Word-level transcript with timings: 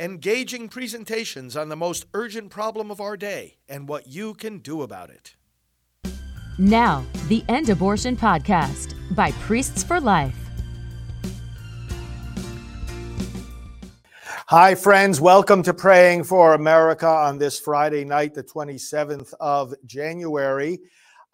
engaging 0.00 0.68
presentations 0.68 1.56
on 1.56 1.68
the 1.68 1.76
most 1.76 2.06
urgent 2.14 2.50
problem 2.50 2.88
of 2.88 3.00
our 3.00 3.16
day 3.16 3.56
and 3.68 3.88
what 3.88 4.06
you 4.06 4.32
can 4.32 4.58
do 4.58 4.82
about 4.82 5.10
it. 5.10 5.34
Now, 6.56 7.04
the 7.26 7.44
End 7.48 7.68
Abortion 7.68 8.16
Podcast 8.16 8.94
by 9.16 9.32
Priests 9.32 9.82
for 9.82 10.00
Life. 10.00 10.36
Hi, 14.46 14.76
friends. 14.76 15.20
Welcome 15.20 15.64
to 15.64 15.74
Praying 15.74 16.24
for 16.24 16.54
America 16.54 17.08
on 17.08 17.38
this 17.38 17.58
Friday 17.58 18.04
night, 18.04 18.34
the 18.34 18.44
27th 18.44 19.34
of 19.40 19.74
January. 19.84 20.78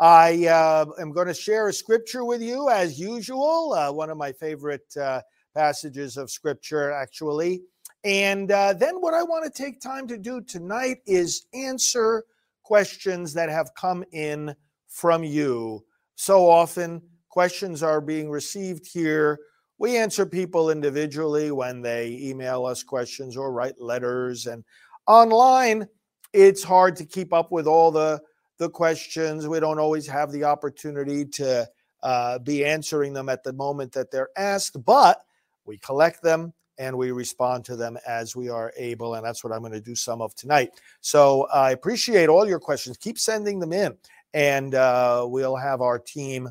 I 0.00 0.46
uh, 0.46 0.86
am 0.98 1.12
going 1.12 1.26
to 1.26 1.34
share 1.34 1.68
a 1.68 1.72
scripture 1.72 2.24
with 2.24 2.40
you 2.40 2.70
as 2.70 2.98
usual, 2.98 3.74
uh, 3.74 3.92
one 3.92 4.08
of 4.08 4.16
my 4.16 4.32
favorite 4.32 4.96
uh, 4.96 5.20
passages 5.54 6.16
of 6.16 6.30
scripture, 6.30 6.90
actually. 6.90 7.62
And 8.04 8.50
uh, 8.50 8.74
then 8.74 8.96
what 8.96 9.14
I 9.14 9.22
want 9.22 9.44
to 9.44 9.62
take 9.62 9.80
time 9.80 10.06
to 10.08 10.18
do 10.18 10.42
tonight 10.42 10.98
is 11.06 11.46
answer 11.54 12.24
questions 12.62 13.32
that 13.34 13.48
have 13.48 13.74
come 13.74 14.04
in 14.12 14.54
from 14.88 15.24
you. 15.24 15.84
So 16.14 16.48
often, 16.48 17.02
questions 17.30 17.82
are 17.82 18.00
being 18.00 18.30
received 18.30 18.86
here. 18.86 19.40
We 19.78 19.96
answer 19.96 20.26
people 20.26 20.70
individually 20.70 21.50
when 21.50 21.80
they 21.80 22.18
email 22.22 22.66
us 22.66 22.82
questions 22.82 23.36
or 23.36 23.52
write 23.52 23.80
letters. 23.80 24.46
And 24.46 24.64
online, 25.06 25.88
it's 26.32 26.62
hard 26.62 26.96
to 26.96 27.04
keep 27.06 27.32
up 27.32 27.50
with 27.50 27.66
all 27.66 27.90
the, 27.90 28.20
the 28.58 28.68
questions. 28.68 29.48
We 29.48 29.60
don't 29.60 29.80
always 29.80 30.06
have 30.06 30.30
the 30.30 30.44
opportunity 30.44 31.24
to 31.24 31.66
uh, 32.02 32.38
be 32.38 32.64
answering 32.64 33.14
them 33.14 33.30
at 33.30 33.42
the 33.42 33.52
moment 33.52 33.92
that 33.92 34.10
they're 34.10 34.28
asked, 34.36 34.84
but 34.84 35.22
we 35.64 35.78
collect 35.78 36.22
them 36.22 36.52
and 36.78 36.96
we 36.96 37.12
respond 37.12 37.64
to 37.66 37.76
them 37.76 37.98
as 38.06 38.34
we 38.34 38.48
are 38.48 38.72
able. 38.76 39.14
And 39.14 39.24
that's 39.24 39.44
what 39.44 39.52
I'm 39.52 39.60
going 39.60 39.72
to 39.72 39.80
do 39.80 39.94
some 39.94 40.20
of 40.20 40.34
tonight. 40.34 40.70
So 41.00 41.46
I 41.52 41.72
appreciate 41.72 42.28
all 42.28 42.48
your 42.48 42.60
questions. 42.60 42.96
Keep 42.96 43.18
sending 43.18 43.58
them 43.58 43.72
in, 43.72 43.96
and 44.32 44.74
uh, 44.74 45.24
we'll 45.28 45.56
have 45.56 45.80
our 45.80 45.98
team. 45.98 46.50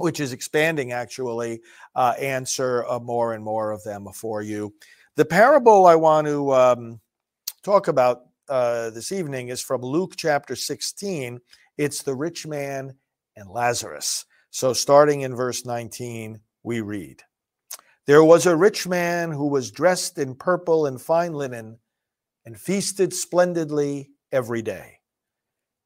Which 0.00 0.20
is 0.20 0.32
expanding 0.32 0.92
actually, 0.92 1.60
uh, 1.96 2.14
answer 2.20 2.86
uh, 2.86 3.00
more 3.00 3.34
and 3.34 3.42
more 3.42 3.72
of 3.72 3.82
them 3.82 4.06
for 4.14 4.42
you. 4.42 4.72
The 5.16 5.24
parable 5.24 5.86
I 5.86 5.96
want 5.96 6.28
to 6.28 6.54
um, 6.54 7.00
talk 7.64 7.88
about 7.88 8.26
uh, 8.48 8.90
this 8.90 9.10
evening 9.10 9.48
is 9.48 9.60
from 9.60 9.82
Luke 9.82 10.14
chapter 10.16 10.54
16. 10.54 11.40
It's 11.76 12.02
the 12.02 12.14
rich 12.14 12.46
man 12.46 12.94
and 13.34 13.50
Lazarus. 13.50 14.24
So, 14.50 14.72
starting 14.72 15.22
in 15.22 15.34
verse 15.34 15.66
19, 15.66 16.40
we 16.62 16.80
read 16.80 17.22
there 18.08 18.24
was 18.24 18.46
a 18.46 18.56
rich 18.56 18.88
man 18.88 19.30
who 19.30 19.46
was 19.48 19.70
dressed 19.70 20.16
in 20.16 20.34
purple 20.34 20.86
and 20.86 20.98
fine 20.98 21.34
linen 21.34 21.78
and 22.46 22.58
feasted 22.58 23.12
splendidly 23.12 24.08
every 24.32 24.62
day. 24.62 25.00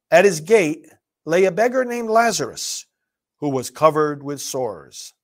At 0.09 0.25
his 0.25 0.39
gate 0.39 0.87
lay 1.25 1.47
a 1.47 1.51
beggar 1.51 1.85
named 1.85 2.09
Lazarus, 2.09 2.87
who 3.41 3.49
was 3.49 3.71
covered 3.71 4.23
with 4.23 4.41
sores. 4.41 5.15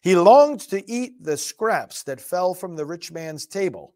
He 0.00 0.16
longed 0.16 0.60
to 0.70 0.90
eat 0.90 1.22
the 1.22 1.36
scraps 1.36 2.02
that 2.04 2.22
fell 2.22 2.54
from 2.54 2.74
the 2.74 2.86
rich 2.86 3.12
man's 3.12 3.44
table. 3.44 3.92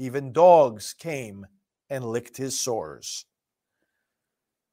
Even 0.00 0.32
dogs 0.32 0.92
came 0.92 1.46
and 1.88 2.04
licked 2.04 2.36
his 2.36 2.58
sores. 2.58 3.26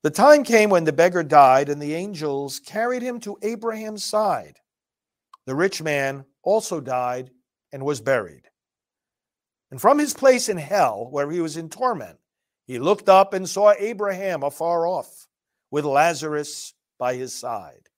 The 0.01 0.09
time 0.09 0.43
came 0.43 0.71
when 0.71 0.85
the 0.85 0.93
beggar 0.93 1.21
died, 1.21 1.69
and 1.69 1.79
the 1.79 1.93
angels 1.93 2.59
carried 2.59 3.03
him 3.03 3.19
to 3.19 3.37
Abraham's 3.43 4.03
side. 4.03 4.57
The 5.45 5.53
rich 5.53 5.83
man 5.83 6.25
also 6.43 6.79
died 6.79 7.31
and 7.71 7.83
was 7.83 8.01
buried. 8.01 8.43
And 9.71 9.79
from 9.79 9.99
his 9.99 10.13
place 10.13 10.49
in 10.49 10.57
hell, 10.57 11.07
where 11.11 11.29
he 11.29 11.41
was 11.41 11.57
in 11.57 11.69
torment, 11.69 12.17
he 12.65 12.79
looked 12.79 13.09
up 13.09 13.33
and 13.33 13.47
saw 13.47 13.73
Abraham 13.77 14.43
afar 14.43 14.87
off, 14.87 15.27
with 15.71 15.85
Lazarus 15.85 16.73
by 16.97 17.15
his 17.15 17.33
side. 17.33 17.89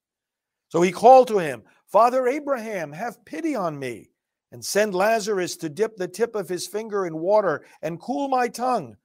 So 0.70 0.82
he 0.82 0.92
called 0.92 1.28
to 1.30 1.40
him, 1.40 1.64
Father 1.88 2.28
Abraham, 2.28 2.94
have 2.94 3.26
pity 3.26 3.56
on 3.56 3.78
me, 3.78 4.12
and 4.52 4.64
send 4.64 4.94
Lazarus 4.94 5.56
to 5.58 5.70
dip 5.70 5.96
the 5.96 6.08
tip 6.08 6.36
of 6.36 6.50
his 6.50 6.68
finger 6.68 7.06
in 7.06 7.18
water 7.18 7.66
and 7.82 8.00
cool 8.00 8.28
my 8.28 8.48
tongue, 8.48 8.98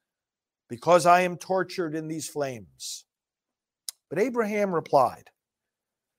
because 0.69 1.06
I 1.06 1.20
am 1.20 1.36
tortured 1.36 1.94
in 1.94 2.08
these 2.08 2.28
flames. 2.28 3.04
But 4.08 4.19
Abraham 4.19 4.72
replied, 4.72 5.30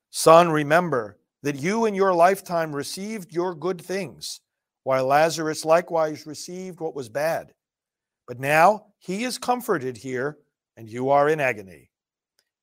Son, 0.09 0.49
remember 0.49 1.17
that 1.47 1.55
you 1.55 1.85
in 1.85 1.95
your 1.95 2.13
lifetime 2.13 2.75
received 2.75 3.31
your 3.31 3.55
good 3.55 3.81
things, 3.81 4.41
while 4.83 5.05
Lazarus 5.05 5.63
likewise 5.63 6.27
received 6.27 6.81
what 6.81 6.93
was 6.93 7.07
bad. 7.07 7.53
But 8.27 8.37
now 8.37 8.87
he 8.99 9.23
is 9.23 9.37
comforted 9.37 9.95
here, 9.95 10.39
and 10.75 10.89
you 10.89 11.09
are 11.09 11.29
in 11.29 11.39
agony. 11.39 11.89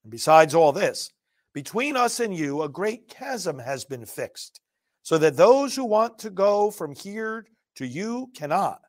And 0.02 0.10
besides 0.12 0.54
all 0.54 0.70
this, 0.70 1.10
between 1.54 1.96
us 1.96 2.20
and 2.20 2.36
you, 2.36 2.60
a 2.60 2.68
great 2.68 3.08
chasm 3.08 3.58
has 3.58 3.86
been 3.86 4.04
fixed, 4.04 4.60
so 5.02 5.16
that 5.16 5.38
those 5.38 5.74
who 5.74 5.86
want 5.86 6.18
to 6.18 6.28
go 6.28 6.70
from 6.70 6.94
here 6.94 7.46
to 7.76 7.86
you 7.86 8.28
cannot, 8.36 8.82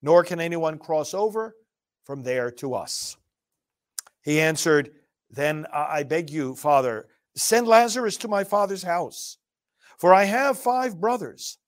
nor 0.00 0.24
can 0.24 0.40
anyone 0.40 0.78
cross 0.78 1.12
over 1.12 1.54
from 2.04 2.22
there 2.22 2.50
to 2.52 2.72
us. 2.72 3.18
He 4.22 4.40
answered, 4.40 4.92
Then 5.28 5.66
I 5.70 6.04
beg 6.04 6.30
you, 6.30 6.54
Father, 6.54 7.06
Send 7.34 7.66
Lazarus 7.66 8.18
to 8.18 8.28
my 8.28 8.44
father's 8.44 8.82
house, 8.82 9.38
for 10.02 10.12
I 10.12 10.24
have 10.24 10.58
five 10.58 11.00
brothers. 11.00 11.58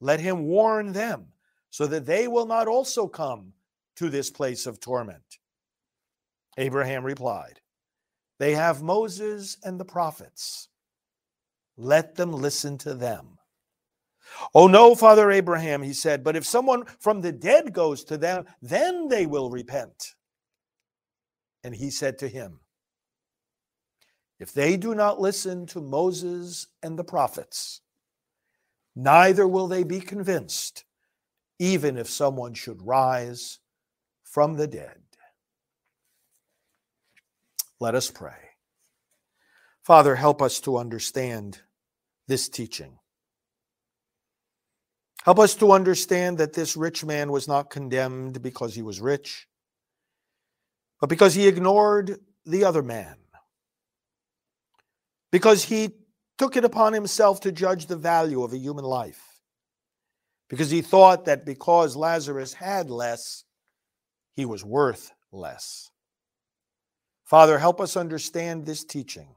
Let 0.00 0.18
him 0.18 0.46
warn 0.46 0.94
them, 0.94 1.26
so 1.68 1.86
that 1.88 2.06
they 2.06 2.26
will 2.26 2.46
not 2.46 2.68
also 2.68 3.06
come 3.06 3.52
to 3.96 4.08
this 4.08 4.30
place 4.30 4.64
of 4.64 4.80
torment. 4.80 5.40
Abraham 6.56 7.04
replied, 7.04 7.60
They 8.38 8.54
have 8.54 8.82
Moses 8.82 9.58
and 9.62 9.78
the 9.78 9.84
prophets. 9.84 10.68
Let 11.76 12.14
them 12.14 12.32
listen 12.32 12.78
to 12.78 12.94
them. 12.94 13.36
Oh, 14.54 14.68
no, 14.68 14.94
Father 14.94 15.30
Abraham, 15.30 15.82
he 15.82 15.92
said, 15.92 16.24
but 16.24 16.34
if 16.34 16.46
someone 16.46 16.86
from 16.98 17.20
the 17.20 17.30
dead 17.30 17.74
goes 17.74 18.04
to 18.04 18.16
them, 18.16 18.46
then 18.62 19.08
they 19.08 19.26
will 19.26 19.50
repent. 19.50 20.14
And 21.62 21.74
he 21.74 21.90
said 21.90 22.16
to 22.20 22.28
him, 22.28 22.60
if 24.38 24.52
they 24.52 24.76
do 24.76 24.94
not 24.94 25.20
listen 25.20 25.66
to 25.66 25.80
Moses 25.80 26.66
and 26.82 26.98
the 26.98 27.04
prophets, 27.04 27.80
neither 28.94 29.48
will 29.48 29.66
they 29.66 29.82
be 29.82 30.00
convinced, 30.00 30.84
even 31.58 31.96
if 31.96 32.08
someone 32.10 32.54
should 32.54 32.86
rise 32.86 33.58
from 34.24 34.54
the 34.54 34.66
dead. 34.66 35.00
Let 37.80 37.94
us 37.94 38.10
pray. 38.10 38.32
Father, 39.82 40.16
help 40.16 40.42
us 40.42 40.60
to 40.60 40.76
understand 40.76 41.60
this 42.26 42.48
teaching. 42.48 42.98
Help 45.24 45.38
us 45.38 45.54
to 45.56 45.72
understand 45.72 46.38
that 46.38 46.52
this 46.52 46.76
rich 46.76 47.04
man 47.04 47.32
was 47.32 47.48
not 47.48 47.70
condemned 47.70 48.42
because 48.42 48.74
he 48.74 48.82
was 48.82 49.00
rich, 49.00 49.46
but 51.00 51.08
because 51.08 51.34
he 51.34 51.48
ignored 51.48 52.18
the 52.44 52.64
other 52.64 52.82
man 52.82 53.16
because 55.36 55.64
he 55.64 55.90
took 56.38 56.56
it 56.56 56.64
upon 56.64 56.94
himself 56.94 57.40
to 57.40 57.52
judge 57.52 57.88
the 57.88 57.96
value 57.98 58.42
of 58.42 58.54
a 58.54 58.56
human 58.56 58.86
life. 58.86 59.20
Because 60.48 60.70
he 60.70 60.80
thought 60.80 61.26
that 61.26 61.44
because 61.44 61.94
Lazarus 61.94 62.54
had 62.54 62.88
less, 62.88 63.44
he 64.32 64.46
was 64.46 64.64
worth 64.64 65.12
less. 65.30 65.90
Father, 67.26 67.58
help 67.58 67.82
us 67.82 67.98
understand 67.98 68.64
this 68.64 68.82
teaching 68.82 69.28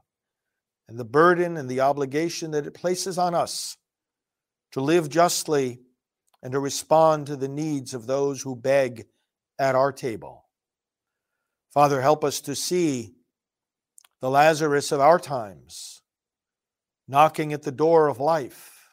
and 0.88 0.98
the 0.98 1.04
burden 1.04 1.58
and 1.58 1.68
the 1.68 1.80
obligation 1.80 2.52
that 2.52 2.66
it 2.66 2.72
places 2.72 3.18
on 3.18 3.34
us 3.34 3.76
to 4.72 4.80
live 4.80 5.10
justly 5.10 5.80
and 6.42 6.52
to 6.52 6.60
respond 6.60 7.26
to 7.26 7.36
the 7.36 7.46
needs 7.46 7.92
of 7.92 8.06
those 8.06 8.40
who 8.40 8.56
beg 8.56 9.04
at 9.58 9.74
our 9.74 9.92
table. 9.92 10.46
Father, 11.74 12.00
help 12.00 12.24
us 12.24 12.40
to 12.40 12.54
see 12.54 13.16
the 14.20 14.30
Lazarus 14.30 14.92
of 14.92 15.00
our 15.00 15.18
times, 15.18 16.02
knocking 17.08 17.52
at 17.52 17.62
the 17.62 17.72
door 17.72 18.08
of 18.08 18.20
life, 18.20 18.90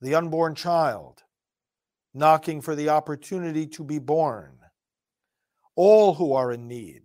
the 0.00 0.14
unborn 0.14 0.54
child, 0.54 1.22
knocking 2.12 2.60
for 2.60 2.74
the 2.74 2.88
opportunity 2.88 3.66
to 3.66 3.84
be 3.84 3.98
born, 3.98 4.58
all 5.76 6.14
who 6.14 6.32
are 6.32 6.50
in 6.50 6.66
need, 6.66 7.02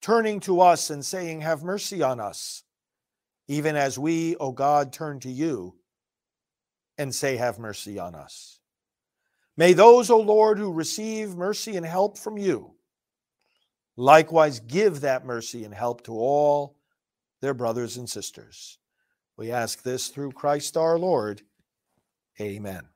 turning 0.00 0.40
to 0.40 0.60
us 0.60 0.88
and 0.88 1.04
saying, 1.04 1.42
Have 1.42 1.62
mercy 1.62 2.02
on 2.02 2.18
us, 2.18 2.62
even 3.46 3.76
as 3.76 3.98
we, 3.98 4.36
O 4.36 4.52
God, 4.52 4.92
turn 4.92 5.20
to 5.20 5.30
you 5.30 5.74
and 6.96 7.14
say, 7.14 7.36
Have 7.36 7.58
mercy 7.58 7.98
on 7.98 8.14
us. 8.14 8.58
May 9.56 9.72
those, 9.72 10.10
O 10.10 10.18
Lord, 10.18 10.58
who 10.58 10.72
receive 10.72 11.36
mercy 11.36 11.76
and 11.76 11.84
help 11.84 12.16
from 12.16 12.38
you, 12.38 12.73
Likewise, 13.96 14.60
give 14.60 15.00
that 15.00 15.24
mercy 15.24 15.64
and 15.64 15.74
help 15.74 16.02
to 16.04 16.12
all 16.12 16.76
their 17.40 17.54
brothers 17.54 17.96
and 17.96 18.08
sisters. 18.08 18.78
We 19.36 19.50
ask 19.50 19.82
this 19.82 20.08
through 20.08 20.32
Christ 20.32 20.76
our 20.76 20.98
Lord. 20.98 21.42
Amen. 22.40 22.88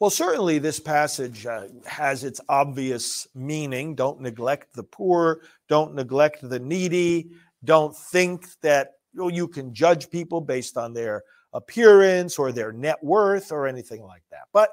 Well, 0.00 0.10
certainly 0.10 0.58
this 0.60 0.78
passage 0.78 1.44
uh, 1.44 1.66
has 1.84 2.22
its 2.22 2.40
obvious 2.48 3.26
meaning. 3.34 3.96
Don't 3.96 4.20
neglect 4.20 4.74
the 4.74 4.84
poor, 4.84 5.40
don't 5.68 5.94
neglect 5.94 6.48
the 6.48 6.60
needy, 6.60 7.30
don't 7.64 7.96
think 7.96 8.46
that 8.60 8.92
you, 9.12 9.30
you 9.30 9.48
can 9.48 9.74
judge 9.74 10.08
people 10.08 10.40
based 10.40 10.76
on 10.76 10.92
their 10.92 11.24
appearance 11.52 12.38
or 12.38 12.52
their 12.52 12.72
net 12.72 13.02
worth 13.02 13.50
or 13.50 13.66
anything 13.66 14.02
like 14.02 14.22
that. 14.30 14.46
But 14.52 14.70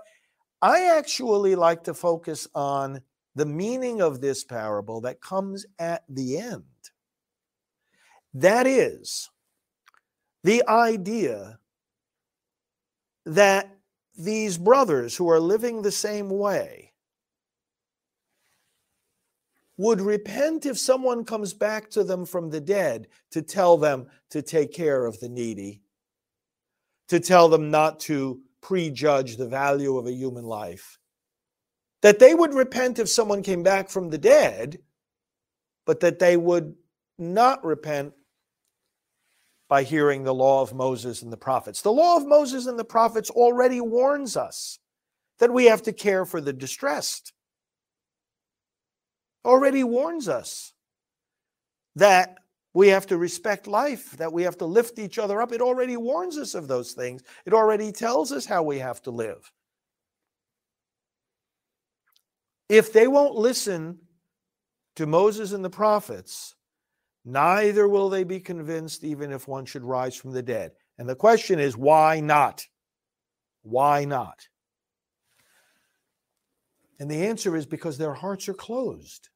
I 0.61 0.97
actually 0.97 1.55
like 1.55 1.83
to 1.85 1.93
focus 1.95 2.47
on 2.53 3.01
the 3.35 3.45
meaning 3.45 4.01
of 4.01 4.21
this 4.21 4.43
parable 4.43 5.01
that 5.01 5.21
comes 5.21 5.65
at 5.77 6.03
the 6.09 6.37
end. 6.37 6.63
That 8.33 8.67
is 8.67 9.29
the 10.43 10.63
idea 10.67 11.59
that 13.25 13.75
these 14.17 14.57
brothers 14.57 15.15
who 15.15 15.29
are 15.29 15.39
living 15.39 15.81
the 15.81 15.91
same 15.91 16.29
way 16.29 16.93
would 19.77 19.99
repent 19.99 20.65
if 20.65 20.77
someone 20.77 21.25
comes 21.25 21.53
back 21.53 21.89
to 21.89 22.03
them 22.03 22.25
from 22.25 22.49
the 22.49 22.61
dead 22.61 23.07
to 23.31 23.41
tell 23.41 23.77
them 23.77 24.07
to 24.29 24.41
take 24.41 24.73
care 24.73 25.05
of 25.05 25.19
the 25.19 25.27
needy, 25.27 25.81
to 27.09 27.19
tell 27.19 27.49
them 27.49 27.69
not 27.69 27.99
to 27.99 28.39
prejudge 28.61 29.35
the 29.35 29.47
value 29.47 29.97
of 29.97 30.07
a 30.07 30.13
human 30.13 30.45
life. 30.45 30.97
That 32.05 32.19
they 32.19 32.35
would 32.35 32.53
repent 32.53 32.99
if 32.99 33.09
someone 33.09 33.41
came 33.41 33.63
back 33.63 33.89
from 33.89 34.11
the 34.11 34.19
dead, 34.19 34.77
but 35.87 36.01
that 36.01 36.19
they 36.19 36.37
would 36.37 36.75
not 37.17 37.65
repent 37.65 38.13
by 39.67 39.81
hearing 39.81 40.23
the 40.23 40.31
law 40.31 40.61
of 40.61 40.71
Moses 40.71 41.23
and 41.23 41.33
the 41.33 41.37
prophets. 41.37 41.81
The 41.81 41.91
law 41.91 42.17
of 42.17 42.27
Moses 42.27 42.67
and 42.67 42.77
the 42.77 42.85
prophets 42.85 43.31
already 43.31 43.81
warns 43.81 44.37
us 44.37 44.77
that 45.39 45.51
we 45.51 45.65
have 45.65 45.81
to 45.81 45.91
care 45.91 46.25
for 46.25 46.39
the 46.39 46.53
distressed. 46.53 47.33
Already 49.43 49.83
warns 49.83 50.29
us 50.29 50.73
that 51.95 52.35
we 52.75 52.89
have 52.89 53.07
to 53.07 53.17
respect 53.17 53.65
life, 53.65 54.11
that 54.17 54.31
we 54.31 54.43
have 54.43 54.59
to 54.59 54.65
lift 54.67 54.99
each 54.99 55.17
other 55.17 55.41
up. 55.41 55.51
It 55.51 55.59
already 55.59 55.97
warns 55.97 56.37
us 56.37 56.53
of 56.53 56.67
those 56.67 56.91
things. 56.91 57.23
It 57.47 57.53
already 57.55 57.91
tells 57.91 58.31
us 58.31 58.45
how 58.45 58.61
we 58.61 58.77
have 58.77 59.01
to 59.01 59.09
live. 59.09 59.51
If 62.69 62.91
they 62.93 63.07
won't 63.07 63.35
listen 63.35 63.99
to 64.95 65.05
Moses 65.05 65.51
and 65.51 65.63
the 65.63 65.69
prophets, 65.69 66.55
neither 67.23 67.87
will 67.87 68.09
they 68.09 68.23
be 68.23 68.39
convinced 68.39 69.03
even 69.03 69.31
if 69.31 69.47
one 69.47 69.65
should 69.65 69.83
rise 69.83 70.15
from 70.15 70.31
the 70.31 70.41
dead. 70.41 70.71
And 70.97 71.07
the 71.07 71.15
question 71.15 71.59
is, 71.59 71.77
why 71.77 72.19
not? 72.21 72.65
Why 73.61 74.05
not? 74.05 74.47
And 76.99 77.11
the 77.11 77.25
answer 77.27 77.55
is 77.55 77.65
because 77.65 77.97
their 77.97 78.13
hearts 78.13 78.47
are 78.47 78.53
closed. 78.53 79.29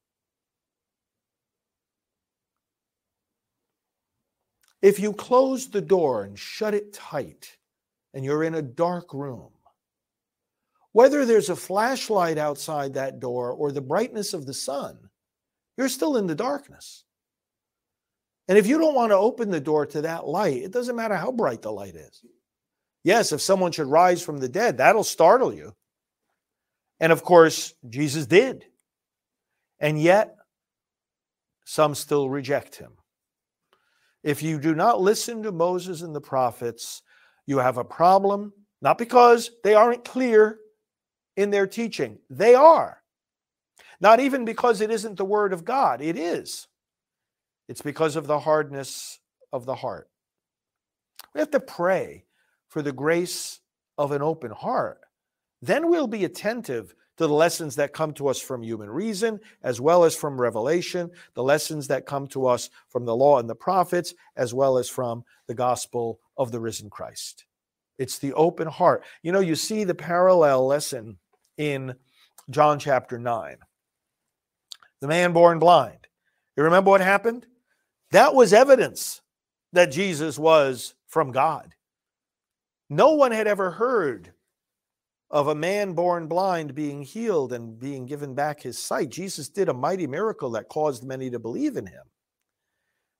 If 4.82 5.00
you 5.00 5.12
close 5.12 5.68
the 5.68 5.82
door 5.82 6.24
and 6.24 6.40
shut 6.40 6.74
it 6.74 6.94
tight, 6.94 7.58
and 8.14 8.24
you're 8.24 8.44
in 8.44 8.56
a 8.56 8.62
dark 8.62 9.14
room, 9.14 9.50
whether 10.91 11.25
there's 11.25 11.50
a 11.50 11.56
flashlight 11.56 12.38
outside 12.38 12.94
that 12.94 13.19
door 13.19 13.51
or 13.51 13.71
the 13.71 13.81
brightness 13.81 14.33
of 14.33 14.45
the 14.45 14.53
sun, 14.53 14.97
you're 15.77 15.89
still 15.89 16.18
in 16.18 16.27
the 16.27 16.36
darkness. 16.36 17.06
And 18.47 18.57
if 18.57 18.65
you 18.65 18.80
don't 18.80 18.95
want 18.95 19.12
to 19.12 19.18
open 19.18 19.51
the 19.51 19.62
door 19.62 19.86
to 19.86 20.01
that 20.01 20.27
light, 20.27 20.63
it 20.63 20.71
doesn't 20.71 20.95
matter 20.95 21.15
how 21.15 21.31
bright 21.31 21.62
the 21.62 21.71
light 21.71 21.95
is. 21.95 22.24
Yes, 23.03 23.31
if 23.31 23.41
someone 23.41 23.71
should 23.71 23.88
rise 23.88 24.24
from 24.24 24.39
the 24.39 24.50
dead, 24.50 24.77
that'll 24.77 25.03
startle 25.03 25.53
you. 25.53 25.74
And 27.00 27.12
of 27.12 27.24
course, 27.24 27.74
Jesus 27.88 28.25
did. 28.25 28.65
And 29.80 30.01
yet, 30.01 30.36
some 31.65 31.95
still 31.95 32.30
reject 32.30 32.75
him. 32.75 32.94
If 34.24 34.44
you 34.44 34.59
do 34.59 34.75
not 34.75 35.00
listen 35.00 35.44
to 35.44 35.51
Moses 35.51 36.01
and 36.01 36.13
the 36.13 36.19
prophets, 36.19 37.03
you 37.45 37.59
have 37.59 37.77
a 37.77 37.86
problem, 37.86 38.51
not 38.81 38.97
because 38.97 39.51
they 39.63 39.75
aren't 39.75 40.03
clear 40.03 40.57
in 41.39 41.51
their 41.51 41.68
teaching. 41.68 42.19
They 42.30 42.53
are. 42.53 43.01
Not 44.01 44.19
even 44.19 44.44
because 44.44 44.81
it 44.81 44.91
isn't 44.91 45.15
the 45.15 45.24
word 45.24 45.53
of 45.53 45.63
God, 45.63 46.01
it 46.01 46.18
is. 46.18 46.68
It's 47.69 47.81
because 47.81 48.18
of 48.18 48.27
the 48.27 48.39
hardness 48.39 49.19
of 49.53 49.65
the 49.65 49.75
heart. 49.75 50.09
We 51.33 51.39
have 51.39 51.51
to 51.51 51.62
pray 51.62 52.25
for 52.68 52.81
the 52.81 52.91
grace 52.91 53.62
of 53.97 54.12
an 54.12 54.21
open 54.21 54.51
heart. 54.51 55.00
Then 55.62 55.89
we'll 55.89 56.07
be 56.07 56.25
attentive 56.25 56.94
to 57.18 57.27
the 57.27 57.33
lessons 57.33 57.77
that 57.77 57.94
come 57.94 58.12
to 58.13 58.27
us 58.27 58.41
from 58.41 58.62
human 58.62 58.89
reason, 58.89 59.39
as 59.63 59.80
well 59.80 60.03
as 60.03 60.18
from 60.18 60.41
revelation, 60.41 61.09
the 61.36 61.44
lessons 61.44 61.88
that 61.88 62.06
come 62.06 62.27
to 62.27 62.47
us 62.47 62.69
from 62.89 63.06
the 63.06 63.15
law 63.15 63.39
and 63.39 63.50
the 63.50 63.56
prophets, 63.56 64.13
as 64.36 64.53
well 64.53 64.77
as 64.77 64.89
from 64.89 65.24
the 65.47 65.56
gospel 65.56 66.19
of 66.38 66.51
the 66.51 66.59
risen 66.59 66.89
Christ. 66.89 67.45
It's 67.97 68.18
the 68.19 68.33
open 68.33 68.68
heart. 68.68 69.03
You 69.21 69.31
know, 69.31 69.41
you 69.41 69.56
see 69.56 69.83
the 69.86 69.95
parallel 69.95 70.65
lesson 70.65 71.18
in 71.60 71.94
John 72.50 72.80
chapter 72.80 73.20
9. 73.20 73.58
The 75.02 75.08
man 75.08 75.34
born 75.34 75.60
blind. 75.60 76.08
You 76.58 76.64
remember 76.64 76.90
what 76.90 77.02
happened? 77.02 77.46
That 78.12 78.34
was 78.34 78.54
evidence 78.54 79.22
that 79.74 79.92
Jesus 79.92 80.40
was 80.40 80.96
from 81.08 81.32
God. 81.32 81.76
No 82.90 83.14
one 83.14 83.32
had 83.32 83.46
ever 83.46 83.70
heard 83.70 84.34
of 85.30 85.48
a 85.48 85.56
man 85.56 85.94
born 85.94 86.28
blind 86.28 86.74
being 86.74 87.04
healed 87.04 87.54
and 87.54 87.80
being 87.80 88.08
given 88.08 88.34
back 88.34 88.62
his 88.62 88.80
sight. 88.80 89.10
Jesus 89.10 89.48
did 89.48 89.70
a 89.70 89.74
mighty 89.74 90.08
miracle 90.08 90.50
that 90.52 90.70
caused 90.70 91.04
many 91.04 91.30
to 91.30 91.38
believe 91.38 91.78
in 91.78 91.86
him. 91.86 92.04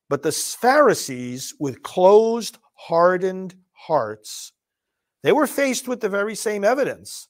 But 0.10 0.24
the 0.24 0.32
Pharisees, 0.32 1.54
with 1.60 1.84
closed, 1.84 2.58
hardened 2.74 3.54
hearts, 3.74 4.54
they 5.22 5.34
were 5.34 5.46
faced 5.46 5.88
with 5.88 6.00
the 6.00 6.10
very 6.10 6.34
same 6.34 6.64
evidence, 6.64 7.28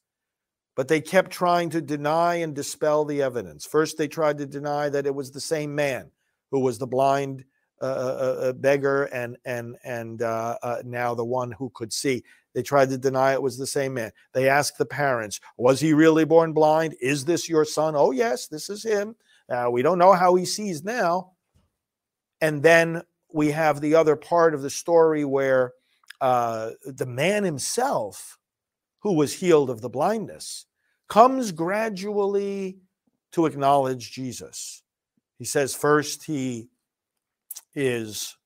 but 0.80 0.88
they 0.88 1.02
kept 1.02 1.30
trying 1.30 1.70
to 1.70 1.82
deny 1.82 2.36
and 2.36 2.56
dispel 2.56 3.04
the 3.04 3.22
evidence. 3.22 3.66
First, 3.66 3.98
they 3.98 4.08
tried 4.08 4.38
to 4.38 4.46
deny 4.46 4.88
that 4.88 5.06
it 5.06 5.14
was 5.14 5.30
the 5.30 5.42
same 5.42 5.76
man 5.76 6.10
who 6.52 6.62
was 6.62 6.78
the 6.78 6.88
blind 6.88 7.44
uh, 7.82 7.86
uh, 7.86 8.38
uh, 8.44 8.54
beggar 8.54 9.04
and 9.12 9.36
and 9.44 9.76
and 9.84 10.22
uh, 10.22 10.58
uh, 10.64 10.82
now 10.86 11.14
the 11.14 11.26
one 11.26 11.52
who 11.52 11.70
could 11.72 11.92
see. 11.92 12.24
They 12.54 12.64
tried 12.64 12.92
to 12.92 12.98
deny 12.98 13.34
it 13.34 13.42
was 13.42 13.58
the 13.58 13.68
same 13.68 13.94
man. 13.94 14.12
They 14.32 14.48
asked 14.48 14.78
the 14.78 14.86
parents, 14.86 15.42
"Was 15.58 15.82
he 15.82 15.92
really 15.92 16.24
born 16.24 16.54
blind? 16.54 16.96
Is 17.02 17.26
this 17.26 17.50
your 17.50 17.66
son?" 17.66 17.98
"Oh 17.98 18.12
yes, 18.12 18.48
this 18.48 18.70
is 18.70 18.82
him." 18.82 19.18
we 19.72 19.82
don't 19.82 20.00
know 20.00 20.14
how 20.14 20.36
he 20.36 20.46
sees 20.46 20.86
now. 20.86 21.34
And 22.40 22.64
then 22.64 23.04
we 23.34 23.52
have 23.52 23.82
the 23.82 23.96
other 23.96 24.16
part 24.16 24.54
of 24.54 24.62
the 24.62 24.70
story 24.70 25.26
where 25.26 25.74
uh, 26.22 26.70
the 26.86 27.06
man 27.06 27.44
himself, 27.44 28.40
who 29.00 29.12
was 29.12 29.34
healed 29.34 29.70
of 29.70 29.82
the 29.82 29.90
blindness, 29.90 30.68
comes 31.10 31.52
gradually 31.52 32.78
to 33.34 33.46
acknowledge 33.46 34.12
Jesus. 34.12 34.84
He 35.38 35.46
says 35.46 35.76
first 35.76 36.26
he 36.26 36.70
is 37.76 38.38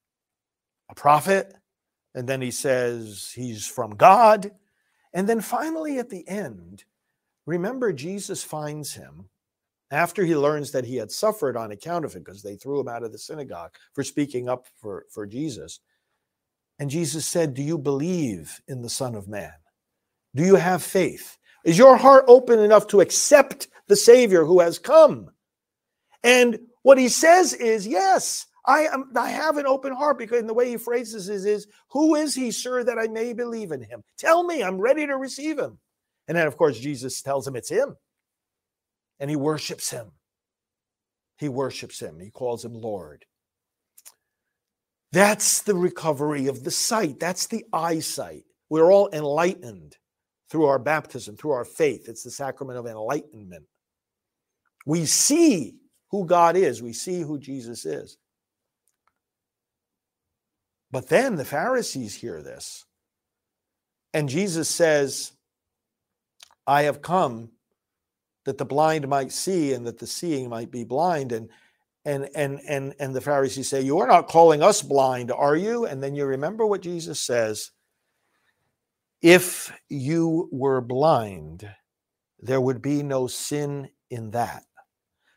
a 0.89 0.96
prophet, 0.96 1.53
and 2.13 2.27
then 2.27 2.41
he 2.41 2.51
says 2.51 3.32
he's 3.36 3.65
from 3.65 3.91
God. 3.91 4.51
And 5.13 5.27
then 5.27 5.41
finally, 5.41 6.00
at 6.00 6.10
the 6.10 6.27
end, 6.27 6.84
remember, 7.46 7.93
Jesus 7.93 8.43
finds 8.43 8.93
him 8.93 9.29
after 9.91 10.25
he 10.25 10.36
learns 10.36 10.72
that 10.72 10.86
he 10.86 10.96
had 10.96 11.12
suffered 11.12 11.55
on 11.55 11.72
account 11.72 12.05
of 12.05 12.15
it 12.15 12.25
because 12.25 12.41
they 12.41 12.55
threw 12.55 12.79
him 12.79 12.88
out 12.88 13.03
of 13.03 13.12
the 13.12 13.17
synagogue 13.17 13.72
for 13.93 14.03
speaking 14.03 14.50
up 14.50 14.65
for, 14.82 15.05
for 15.10 15.25
Jesus. 15.25 15.79
And 16.79 16.89
Jesus 16.89 17.27
said, 17.27 17.53
Do 17.53 17.62
you 17.62 17.77
believe 17.77 18.60
in 18.67 18.82
the 18.82 18.89
Son 18.89 19.15
of 19.15 19.27
Man? 19.27 19.53
Do 20.36 20.43
you 20.43 20.55
have 20.55 20.82
faith? 20.82 21.38
Is 21.63 21.77
your 21.77 21.98
heart 21.98 22.25
open 22.27 22.60
enough 22.60 22.88
to 22.88 23.01
accept 23.01 23.67
the 23.88 23.96
Savior 23.96 24.43
who 24.46 24.60
has 24.60 24.79
come? 24.79 25.29
And 26.24 26.60
what 26.82 26.98
he 26.98 27.10
says 27.10 27.53
is, 27.53 27.88
Yes, 27.88 28.46
I 28.65 28.82
am 28.86 29.12
I 29.15 29.29
have 29.29 29.58
an 29.58 29.65
open 29.65 29.93
heart 29.93 30.17
because 30.17 30.39
in 30.39 30.48
the 30.48 30.53
way 30.53 30.70
he 30.70 30.77
phrases 30.77 31.29
it 31.29 31.50
is, 31.50 31.67
Who 31.91 32.15
is 32.15 32.36
he, 32.36 32.51
sir, 32.51 32.84
that 32.84 33.00
I 33.00 33.08
may 33.08 33.34
believe 33.34 33.72
in 33.72 33.82
him? 33.82 34.01
Tell 34.17 34.43
me, 34.43 34.63
I'm 34.63 34.79
ready 34.79 35.08
to 35.08 35.17
receive 35.17 35.58
him. 35.58 35.79
And 36.27 36.38
then, 36.38 36.48
of 36.48 36.58
course, 36.58 36.79
Jesus 36.79 37.22
tells 37.22 37.48
him 37.48 37.55
it's 37.55 37.70
him. 37.70 37.96
And 39.20 39.29
he 39.29 39.36
worships 39.36 39.89
him. 39.89 40.12
He 41.38 41.50
worships 41.50 42.00
him. 42.00 42.20
He 42.20 42.29
calls 42.29 42.63
him 42.63 42.74
Lord. 42.74 43.25
That's 45.12 45.62
the 45.62 45.75
recovery 45.75 46.48
of 46.48 46.63
the 46.63 46.72
sight. 46.72 47.20
That's 47.20 47.48
the 47.48 47.65
eyesight. 47.72 48.46
We're 48.70 48.91
all 48.91 49.10
enlightened 49.13 49.98
through 50.53 50.65
our 50.65 50.77
baptism, 50.77 51.36
through 51.36 51.50
our 51.50 51.65
faith. 51.65 52.07
It's 52.07 52.22
the 52.22 52.29
sacrament 52.29 52.77
of 52.77 52.86
enlightenment. 52.86 53.65
We 54.86 55.07
see 55.07 55.77
who 56.12 56.27
God 56.27 56.55
is, 56.55 56.79
we 56.79 56.93
see 56.93 57.22
who 57.22 57.39
Jesus 57.39 57.88
is. 57.88 58.19
But 60.91 61.10
then 61.10 61.38
the 61.38 61.43
Pharisees 61.43 62.13
hear 62.13 62.43
this. 62.43 62.86
And 64.13 64.29
Jesus 64.29 64.69
says, 64.69 65.31
I 66.67 66.83
have 66.83 67.01
come 67.01 67.50
that 68.45 68.60
the 68.60 68.65
blind 68.65 69.07
might 69.07 69.31
see 69.31 69.74
and 69.74 69.88
that 69.88 69.98
the 69.98 70.05
seeing 70.05 70.50
might 70.50 70.69
be 70.69 70.83
blind. 70.83 71.31
And 71.31 71.50
and 72.05 72.29
and 72.36 72.60
and 72.69 72.93
and 73.00 73.15
the 73.15 73.22
Pharisees 73.22 73.69
say, 73.69 73.81
You 73.81 73.98
are 73.98 74.07
not 74.07 74.27
calling 74.27 74.62
us 74.62 74.83
blind, 74.83 75.31
are 75.31 75.55
you? 75.55 75.88
And 75.88 76.03
then 76.03 76.13
you 76.13 76.25
remember 76.25 76.63
what 76.63 76.81
Jesus 76.81 77.19
says. 77.19 77.72
If 79.24 79.72
you 79.88 80.50
were 80.51 80.82
blind, 80.82 81.68
there 82.39 82.60
would 82.60 82.82
be 82.82 83.03
no 83.03 83.27
sin 83.27 83.89
in 84.10 84.32
that. 84.32 84.63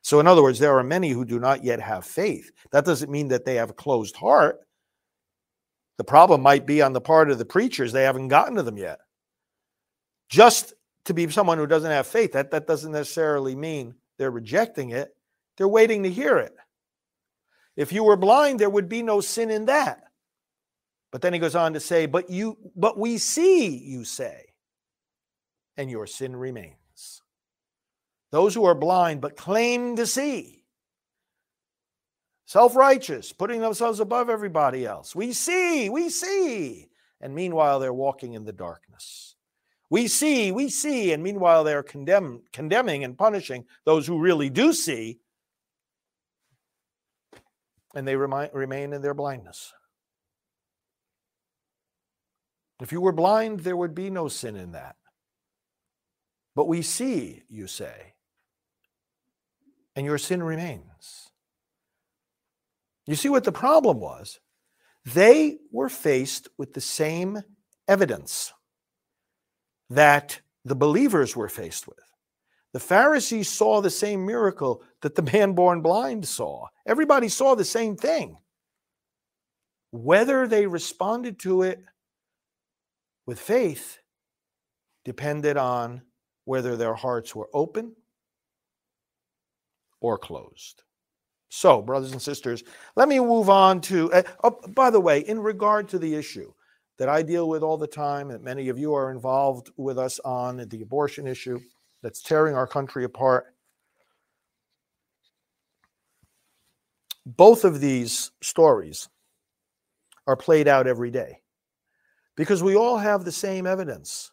So, 0.02 0.18
in 0.18 0.26
other 0.26 0.42
words, 0.42 0.58
there 0.58 0.76
are 0.76 0.82
many 0.82 1.10
who 1.10 1.24
do 1.24 1.38
not 1.38 1.62
yet 1.62 1.80
have 1.80 2.04
faith. 2.04 2.50
That 2.72 2.84
doesn't 2.84 3.10
mean 3.10 3.28
that 3.28 3.44
they 3.44 3.54
have 3.54 3.70
a 3.70 3.74
closed 3.74 4.16
heart. 4.16 4.58
The 5.98 6.04
problem 6.04 6.42
might 6.42 6.66
be 6.66 6.82
on 6.82 6.94
the 6.94 7.00
part 7.00 7.30
of 7.30 7.38
the 7.38 7.44
preachers, 7.44 7.92
they 7.92 8.02
haven't 8.02 8.28
gotten 8.28 8.56
to 8.56 8.64
them 8.64 8.76
yet. 8.76 8.98
Just 10.28 10.74
to 11.04 11.14
be 11.14 11.30
someone 11.30 11.56
who 11.56 11.66
doesn't 11.68 11.90
have 11.90 12.08
faith, 12.08 12.32
that, 12.32 12.50
that 12.50 12.66
doesn't 12.66 12.90
necessarily 12.90 13.54
mean 13.54 13.94
they're 14.18 14.32
rejecting 14.32 14.90
it. 14.90 15.14
They're 15.56 15.68
waiting 15.68 16.02
to 16.02 16.10
hear 16.10 16.38
it. 16.38 16.54
If 17.76 17.92
you 17.92 18.02
were 18.02 18.16
blind, 18.16 18.58
there 18.58 18.68
would 18.70 18.88
be 18.88 19.02
no 19.02 19.20
sin 19.20 19.50
in 19.50 19.66
that. 19.66 20.05
But 21.16 21.22
then 21.22 21.32
he 21.32 21.38
goes 21.38 21.54
on 21.54 21.72
to 21.72 21.80
say, 21.80 22.04
But 22.04 22.28
you, 22.28 22.58
but 22.76 22.98
we 22.98 23.16
see, 23.16 23.68
you 23.74 24.04
say, 24.04 24.52
and 25.78 25.90
your 25.90 26.06
sin 26.06 26.36
remains. 26.36 27.22
Those 28.32 28.54
who 28.54 28.66
are 28.66 28.74
blind 28.74 29.22
but 29.22 29.34
claim 29.34 29.96
to 29.96 30.06
see, 30.06 30.66
self 32.44 32.76
righteous, 32.76 33.32
putting 33.32 33.62
themselves 33.62 33.98
above 33.98 34.28
everybody 34.28 34.84
else. 34.84 35.16
We 35.16 35.32
see, 35.32 35.88
we 35.88 36.10
see. 36.10 36.90
And 37.22 37.34
meanwhile, 37.34 37.80
they're 37.80 37.94
walking 37.94 38.34
in 38.34 38.44
the 38.44 38.52
darkness. 38.52 39.36
We 39.88 40.08
see, 40.08 40.52
we 40.52 40.68
see, 40.68 41.14
and 41.14 41.22
meanwhile 41.22 41.64
they're 41.64 41.82
condemn, 41.82 42.42
condemning 42.52 43.04
and 43.04 43.16
punishing 43.16 43.64
those 43.86 44.06
who 44.06 44.20
really 44.20 44.50
do 44.50 44.74
see, 44.74 45.20
and 47.94 48.06
they 48.06 48.16
remain, 48.16 48.50
remain 48.52 48.92
in 48.92 49.00
their 49.00 49.14
blindness. 49.14 49.72
If 52.80 52.92
you 52.92 53.00
were 53.00 53.12
blind, 53.12 53.60
there 53.60 53.76
would 53.76 53.94
be 53.94 54.10
no 54.10 54.28
sin 54.28 54.56
in 54.56 54.72
that. 54.72 54.96
But 56.54 56.68
we 56.68 56.82
see, 56.82 57.42
you 57.48 57.66
say, 57.66 58.14
and 59.94 60.04
your 60.04 60.18
sin 60.18 60.42
remains. 60.42 61.30
You 63.06 63.14
see 63.14 63.28
what 63.28 63.44
the 63.44 63.52
problem 63.52 64.00
was? 64.00 64.40
They 65.04 65.58
were 65.70 65.88
faced 65.88 66.48
with 66.58 66.74
the 66.74 66.80
same 66.80 67.42
evidence 67.86 68.52
that 69.88 70.40
the 70.64 70.74
believers 70.74 71.36
were 71.36 71.48
faced 71.48 71.86
with. 71.86 71.98
The 72.72 72.80
Pharisees 72.80 73.48
saw 73.48 73.80
the 73.80 73.90
same 73.90 74.26
miracle 74.26 74.82
that 75.02 75.14
the 75.14 75.22
man 75.32 75.52
born 75.52 75.80
blind 75.80 76.26
saw. 76.26 76.66
Everybody 76.86 77.28
saw 77.28 77.54
the 77.54 77.64
same 77.64 77.96
thing. 77.96 78.36
Whether 79.92 80.46
they 80.46 80.66
responded 80.66 81.38
to 81.40 81.62
it 81.62 81.84
with 83.26 83.40
faith 83.40 83.98
depended 85.04 85.56
on 85.56 86.02
whether 86.44 86.76
their 86.76 86.94
hearts 86.94 87.34
were 87.34 87.48
open 87.52 87.94
or 90.00 90.16
closed. 90.16 90.82
So, 91.48 91.80
brothers 91.82 92.12
and 92.12 92.22
sisters, 92.22 92.64
let 92.96 93.08
me 93.08 93.18
move 93.18 93.48
on 93.50 93.80
to. 93.82 94.12
Uh, 94.12 94.22
oh, 94.44 94.58
by 94.68 94.90
the 94.90 95.00
way, 95.00 95.20
in 95.20 95.38
regard 95.38 95.88
to 95.88 95.98
the 95.98 96.14
issue, 96.14 96.52
that 96.98 97.08
I 97.08 97.22
deal 97.22 97.48
with 97.48 97.62
all 97.62 97.76
the 97.76 97.86
time, 97.86 98.28
that 98.28 98.42
many 98.42 98.68
of 98.68 98.78
you 98.78 98.94
are 98.94 99.10
involved 99.10 99.70
with 99.76 99.98
us 99.98 100.18
on 100.20 100.66
the 100.68 100.82
abortion 100.82 101.26
issue 101.26 101.60
that's 102.02 102.22
tearing 102.22 102.54
our 102.54 102.66
country 102.66 103.04
apart. 103.04 103.54
Both 107.24 107.64
of 107.64 107.80
these 107.80 108.30
stories 108.40 109.08
are 110.26 110.36
played 110.36 110.68
out 110.68 110.86
every 110.86 111.10
day 111.10 111.40
because 112.36 112.62
we 112.62 112.76
all 112.76 112.98
have 112.98 113.24
the 113.24 113.32
same 113.32 113.66
evidence. 113.66 114.30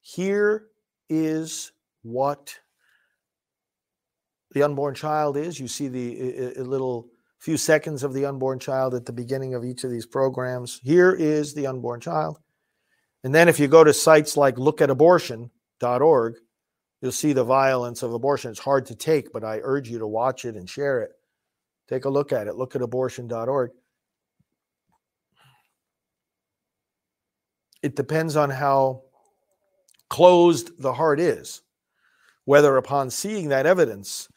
Here 0.00 0.66
is 1.08 1.72
what 2.02 2.54
the 4.52 4.62
unborn 4.62 4.94
child 4.94 5.36
is. 5.36 5.60
You 5.60 5.68
see 5.68 5.88
the 5.88 6.56
a, 6.58 6.62
a 6.62 6.64
little 6.64 7.08
few 7.38 7.56
seconds 7.56 8.02
of 8.02 8.12
the 8.12 8.26
unborn 8.26 8.58
child 8.58 8.94
at 8.94 9.06
the 9.06 9.12
beginning 9.12 9.54
of 9.54 9.64
each 9.64 9.84
of 9.84 9.90
these 9.90 10.06
programs. 10.06 10.80
Here 10.82 11.12
is 11.12 11.54
the 11.54 11.66
unborn 11.66 12.00
child. 12.00 12.38
And 13.24 13.34
then 13.34 13.48
if 13.48 13.60
you 13.60 13.68
go 13.68 13.84
to 13.84 13.92
sites 13.92 14.36
like 14.36 14.56
lookatabortion.org, 14.56 16.34
you'll 17.00 17.12
see 17.12 17.32
the 17.32 17.44
violence 17.44 18.02
of 18.02 18.14
abortion. 18.14 18.50
It's 18.50 18.60
hard 18.60 18.86
to 18.86 18.94
take, 18.94 19.32
but 19.32 19.44
I 19.44 19.60
urge 19.62 19.88
you 19.88 19.98
to 19.98 20.06
watch 20.06 20.44
it 20.44 20.56
and 20.56 20.68
share 20.68 21.02
it. 21.02 21.12
Take 21.88 22.04
a 22.04 22.10
look 22.10 22.32
at 22.32 22.46
it. 22.46 22.54
Lookatabortion.org. 22.54 23.70
It 27.82 27.96
depends 27.96 28.36
on 28.36 28.50
how 28.50 29.02
closed 30.08 30.80
the 30.80 30.92
heart 30.92 31.20
is, 31.20 31.62
whether 32.44 32.76
upon 32.76 33.10
seeing 33.10 33.48
that 33.48 33.66
evidence, 33.66 34.28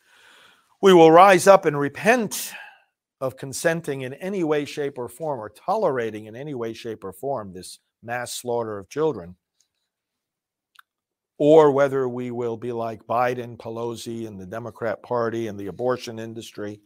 we 0.82 0.94
will 0.94 1.12
rise 1.12 1.48
up 1.48 1.66
and 1.66 1.80
repent 1.80 2.54
of 3.20 3.38
consenting 3.38 4.02
in 4.02 4.14
any 4.16 4.44
way, 4.44 4.66
shape, 4.66 4.98
or 4.98 5.08
form, 5.08 5.40
or 5.40 5.50
tolerating 5.50 6.26
in 6.26 6.36
any 6.36 6.54
way, 6.54 6.74
shape, 6.74 7.04
or 7.04 7.14
form 7.14 7.54
this 7.54 7.80
mass 8.02 8.34
slaughter 8.34 8.78
of 8.78 8.90
children, 8.90 9.36
or 11.38 11.72
whether 11.72 12.08
we 12.08 12.32
will 12.32 12.58
be 12.58 12.72
like 12.72 13.08
Biden, 13.08 13.58
Pelosi, 13.58 14.28
and 14.28 14.40
the 14.40 14.46
Democrat 14.46 15.02
Party 15.02 15.48
and 15.48 15.58
the 15.58 15.68
abortion 15.68 16.20
industry 16.20 16.82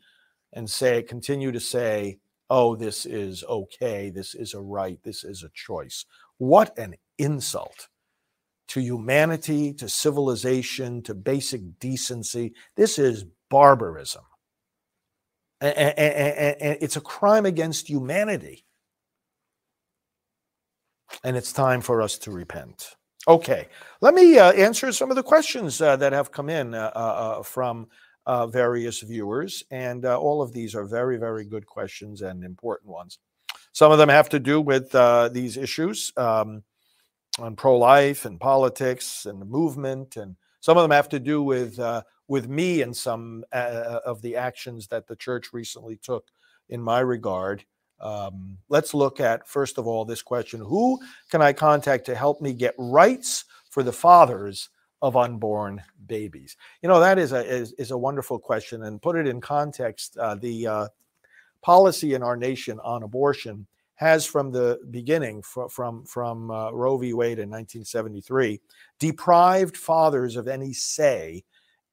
and 0.53 0.69
say, 0.69 1.01
continue 1.03 1.51
to 1.51 1.59
say, 1.59 2.19
oh, 2.49 2.75
this 2.75 3.05
is 3.05 3.43
okay, 3.43 4.09
this 4.09 4.35
is 4.35 4.53
a 4.53 4.59
right, 4.59 4.99
this 5.03 5.23
is 5.23 5.43
a 5.43 5.49
choice. 5.49 6.05
What 6.37 6.77
an 6.77 6.95
insult 7.17 7.89
to 8.69 8.81
humanity, 8.81 9.73
to 9.73 9.87
civilization, 9.87 11.01
to 11.03 11.13
basic 11.13 11.79
decency. 11.79 12.53
This 12.75 12.99
is 12.99 13.25
barbarism. 13.49 14.23
And 15.61 15.93
it's 16.81 16.97
a 16.97 17.01
crime 17.01 17.45
against 17.45 17.89
humanity. 17.89 18.65
And 21.23 21.35
it's 21.35 21.51
time 21.51 21.81
for 21.81 22.01
us 22.01 22.17
to 22.19 22.31
repent. 22.31 22.95
Okay, 23.27 23.67
let 23.99 24.13
me 24.13 24.37
uh, 24.37 24.51
answer 24.53 24.91
some 24.91 25.09
of 25.09 25.15
the 25.15 25.23
questions 25.23 25.81
uh, 25.81 25.95
that 25.97 26.13
have 26.13 26.31
come 26.31 26.49
in 26.49 26.73
uh, 26.73 26.91
uh, 26.95 26.99
uh 26.99 27.43
from 27.43 27.87
uh, 28.27 28.45
various 28.45 29.01
viewers. 29.01 29.63
And 29.71 30.05
all 30.05 30.43
of 30.43 30.53
these 30.53 30.75
are 30.75 30.85
very, 30.85 31.17
very 31.17 31.45
good 31.45 31.65
questions 31.65 32.21
and 32.21 32.43
important 32.43 32.91
ones. 32.91 33.17
Some 33.71 33.91
of 33.91 33.97
them 33.97 34.09
have 34.09 34.29
to 34.29 34.39
do 34.39 34.61
with 34.61 34.91
these 35.33 35.57
issues 35.57 36.13
um, 36.17 36.61
on 37.39 37.55
pro 37.55 37.77
life 37.77 38.25
and 38.25 38.39
politics 38.39 39.25
and 39.25 39.41
the 39.41 39.45
movement. 39.45 40.17
And 40.17 40.35
some 40.59 40.77
of 40.77 40.83
them 40.83 40.91
have 40.91 41.09
to 41.09 41.19
do 41.19 41.41
with 41.41 41.79
with 42.27 42.47
me 42.47 42.81
and 42.81 42.95
some 42.95 43.43
uh, 43.53 43.55
uh, 43.55 43.99
of 44.05 44.21
the 44.21 44.35
actions 44.35 44.87
that 44.87 45.07
the 45.07 45.15
church 45.15 45.53
recently 45.53 45.97
took 45.97 46.27
in 46.69 46.81
my 46.81 46.99
regard. 46.99 47.63
Um, 47.99 48.57
let's 48.69 48.93
look 48.93 49.19
at, 49.19 49.47
first 49.47 49.77
of 49.77 49.87
all, 49.87 50.05
this 50.05 50.21
question 50.21 50.59
Who 50.59 50.99
can 51.31 51.41
I 51.41 51.53
contact 51.53 52.05
to 52.05 52.15
help 52.15 52.41
me 52.41 52.53
get 52.53 52.75
rights 52.77 53.45
for 53.69 53.83
the 53.83 53.93
fathers 53.93 54.69
of 55.01 55.15
unborn 55.15 55.81
babies? 56.07 56.57
You 56.81 56.89
know, 56.89 56.99
that 56.99 57.19
is 57.19 57.31
a, 57.31 57.45
is, 57.45 57.73
is 57.73 57.91
a 57.91 57.97
wonderful 57.97 58.39
question. 58.39 58.83
And 58.83 59.01
put 59.01 59.15
it 59.15 59.27
in 59.27 59.41
context, 59.41 60.17
uh, 60.17 60.35
the 60.35 60.67
uh, 60.67 60.87
policy 61.61 62.13
in 62.13 62.23
our 62.23 62.37
nation 62.37 62.79
on 62.83 63.03
abortion 63.03 63.67
has 63.95 64.25
from 64.25 64.51
the 64.51 64.79
beginning, 64.91 65.41
from, 65.41 65.69
from, 65.69 66.05
from 66.05 66.51
uh, 66.51 66.71
Roe 66.71 66.97
v. 66.97 67.13
Wade 67.13 67.39
in 67.39 67.49
1973, 67.49 68.61
deprived 68.99 69.75
fathers 69.75 70.35
of 70.35 70.47
any 70.47 70.71
say 70.71 71.43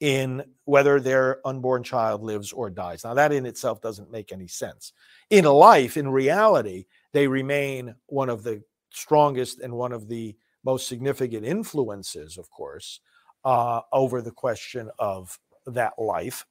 in 0.01 0.45
whether 0.67 1.01
their 1.01 1.47
unborn 1.47 1.83
child 1.83 2.23
lives 2.23 2.53
or 2.53 2.69
dies. 2.69 3.05
Now, 3.05 3.15
that 3.15 3.33
in 3.33 3.47
itself 3.47 3.81
doesn't 3.81 4.11
make 4.11 4.33
any 4.33 4.47
sense. 4.47 4.93
In 5.31 5.47
life, 5.47 5.97
in 5.97 6.09
reality, 6.09 6.85
they 7.13 7.27
remain 7.27 7.95
one 8.07 8.29
of 8.29 8.43
the 8.43 8.63
strongest 8.91 9.61
and 9.61 9.73
one 9.73 9.93
of 9.93 10.07
the 10.07 10.37
most 10.65 10.89
significant 10.89 11.45
influences, 11.45 12.39
of 12.39 12.51
course, 12.51 13.01
uh, 13.45 13.81
over 13.93 14.23
the 14.23 14.31
question 14.31 14.91
of 14.99 15.39
that 15.67 15.93
life. 15.99 16.47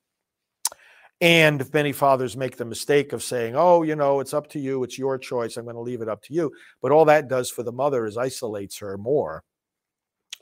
And 1.21 1.61
if 1.61 1.73
many 1.73 1.93
fathers 1.93 2.35
make 2.35 2.57
the 2.57 2.65
mistake 2.65 3.13
of 3.13 3.23
saying, 3.23 3.55
oh, 3.55 3.83
you 3.83 3.95
know, 3.95 4.19
it's 4.19 4.33
up 4.33 4.49
to 4.49 4.59
you, 4.59 4.83
it's 4.83 4.97
your 4.97 5.17
choice, 5.17 5.55
I'm 5.55 5.63
going 5.63 5.75
to 5.75 5.81
leave 5.81 6.01
it 6.01 6.09
up 6.09 6.21
to 6.23 6.33
you. 6.33 6.51
But 6.81 6.91
all 6.91 7.05
that 7.05 7.29
does 7.29 7.49
for 7.49 7.63
the 7.63 7.71
mother 7.71 8.05
is 8.05 8.17
isolates 8.17 8.77
her 8.79 8.97
more 8.97 9.43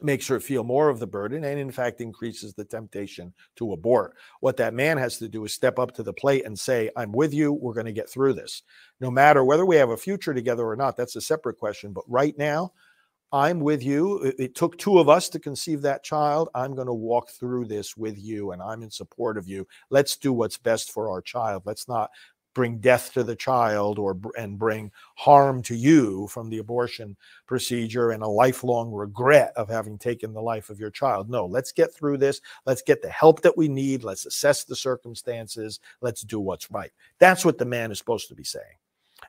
makes 0.03 0.27
her 0.27 0.39
feel 0.39 0.63
more 0.63 0.89
of 0.89 0.99
the 0.99 1.07
burden 1.07 1.43
and 1.43 1.59
in 1.59 1.71
fact 1.71 2.01
increases 2.01 2.53
the 2.53 2.65
temptation 2.65 3.33
to 3.55 3.73
abort 3.73 4.15
what 4.39 4.57
that 4.57 4.73
man 4.73 4.97
has 4.97 5.17
to 5.17 5.27
do 5.27 5.45
is 5.45 5.53
step 5.53 5.77
up 5.79 5.93
to 5.93 6.03
the 6.03 6.13
plate 6.13 6.45
and 6.45 6.57
say 6.57 6.89
i'm 6.95 7.11
with 7.11 7.33
you 7.33 7.53
we're 7.53 7.73
going 7.73 7.85
to 7.85 7.91
get 7.91 8.09
through 8.09 8.33
this 8.33 8.63
no 8.99 9.11
matter 9.11 9.43
whether 9.43 9.65
we 9.65 9.75
have 9.75 9.89
a 9.89 9.97
future 9.97 10.33
together 10.33 10.65
or 10.65 10.75
not 10.75 10.97
that's 10.97 11.15
a 11.15 11.21
separate 11.21 11.57
question 11.57 11.93
but 11.93 12.03
right 12.07 12.37
now 12.37 12.71
I'm 13.33 13.61
with 13.61 13.81
you. 13.83 14.33
It, 14.37 14.55
took 14.55 14.77
two 14.77 14.99
of 14.99 15.07
us 15.07 15.29
to 15.29 15.39
conceive 15.39 15.81
that 15.81 16.03
child. 16.03 16.49
I'm 16.53 16.75
going 16.75 16.87
to 16.87 16.93
walk 16.93 17.29
through 17.29 17.65
this 17.65 17.95
with 17.95 18.19
you 18.19 18.51
and 18.51 18.61
I'm 18.61 18.83
in 18.83 18.91
support 18.91 19.37
of 19.37 19.47
you. 19.47 19.65
Let's 19.89 20.17
do 20.17 20.33
what's 20.33 20.57
best 20.57 20.91
for 20.91 21.09
our 21.09 21.21
child. 21.21 21.63
Let's 21.65 21.87
not 21.87 22.11
bring 22.53 22.79
death 22.79 23.13
to 23.13 23.23
the 23.23 23.35
child 23.35 23.97
or 23.97 24.19
and 24.37 24.59
bring 24.59 24.91
harm 25.15 25.61
to 25.63 25.75
you 25.75 26.27
from 26.27 26.49
the 26.49 26.57
abortion 26.57 27.15
procedure 27.45 28.11
and 28.11 28.23
a 28.23 28.27
lifelong 28.27 28.91
regret 28.91 29.53
of 29.55 29.69
having 29.69 29.97
taken 29.97 30.33
the 30.33 30.41
life 30.41 30.69
of 30.69 30.79
your 30.79 30.89
child. 30.89 31.29
No, 31.29 31.45
let's 31.45 31.71
get 31.71 31.93
through 31.93 32.17
this. 32.17 32.41
Let's 32.65 32.81
get 32.81 33.01
the 33.01 33.09
help 33.09 33.41
that 33.43 33.57
we 33.57 33.69
need. 33.69 34.03
Let's 34.03 34.25
assess 34.25 34.65
the 34.65 34.75
circumstances. 34.75 35.79
Let's 36.01 36.23
do 36.23 36.41
what's 36.41 36.69
right. 36.69 36.91
That's 37.19 37.45
what 37.45 37.57
the 37.57 37.65
man 37.65 37.91
is 37.91 37.97
supposed 37.97 38.27
to 38.27 38.35
be 38.35 38.43
saying. 38.43 38.65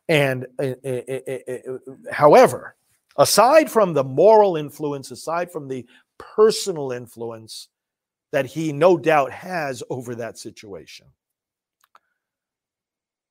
And 0.09 0.47
uh, 0.59 0.75
uh, 0.85 1.01
uh, 1.49 1.79
however, 2.11 2.75
aside 3.17 3.71
from 3.71 3.93
the 3.93 4.05
moral 4.05 4.57
influence, 4.57 5.11
aside 5.11 5.51
from 5.51 5.69
the 5.69 5.87
personal 6.19 6.93
influence 6.93 7.69
that 8.33 8.47
he 8.47 8.73
no 8.73 8.97
doubt 8.97 9.33
has 9.33 9.83
over 9.91 10.15
that 10.15 10.39
situation, 10.39 11.07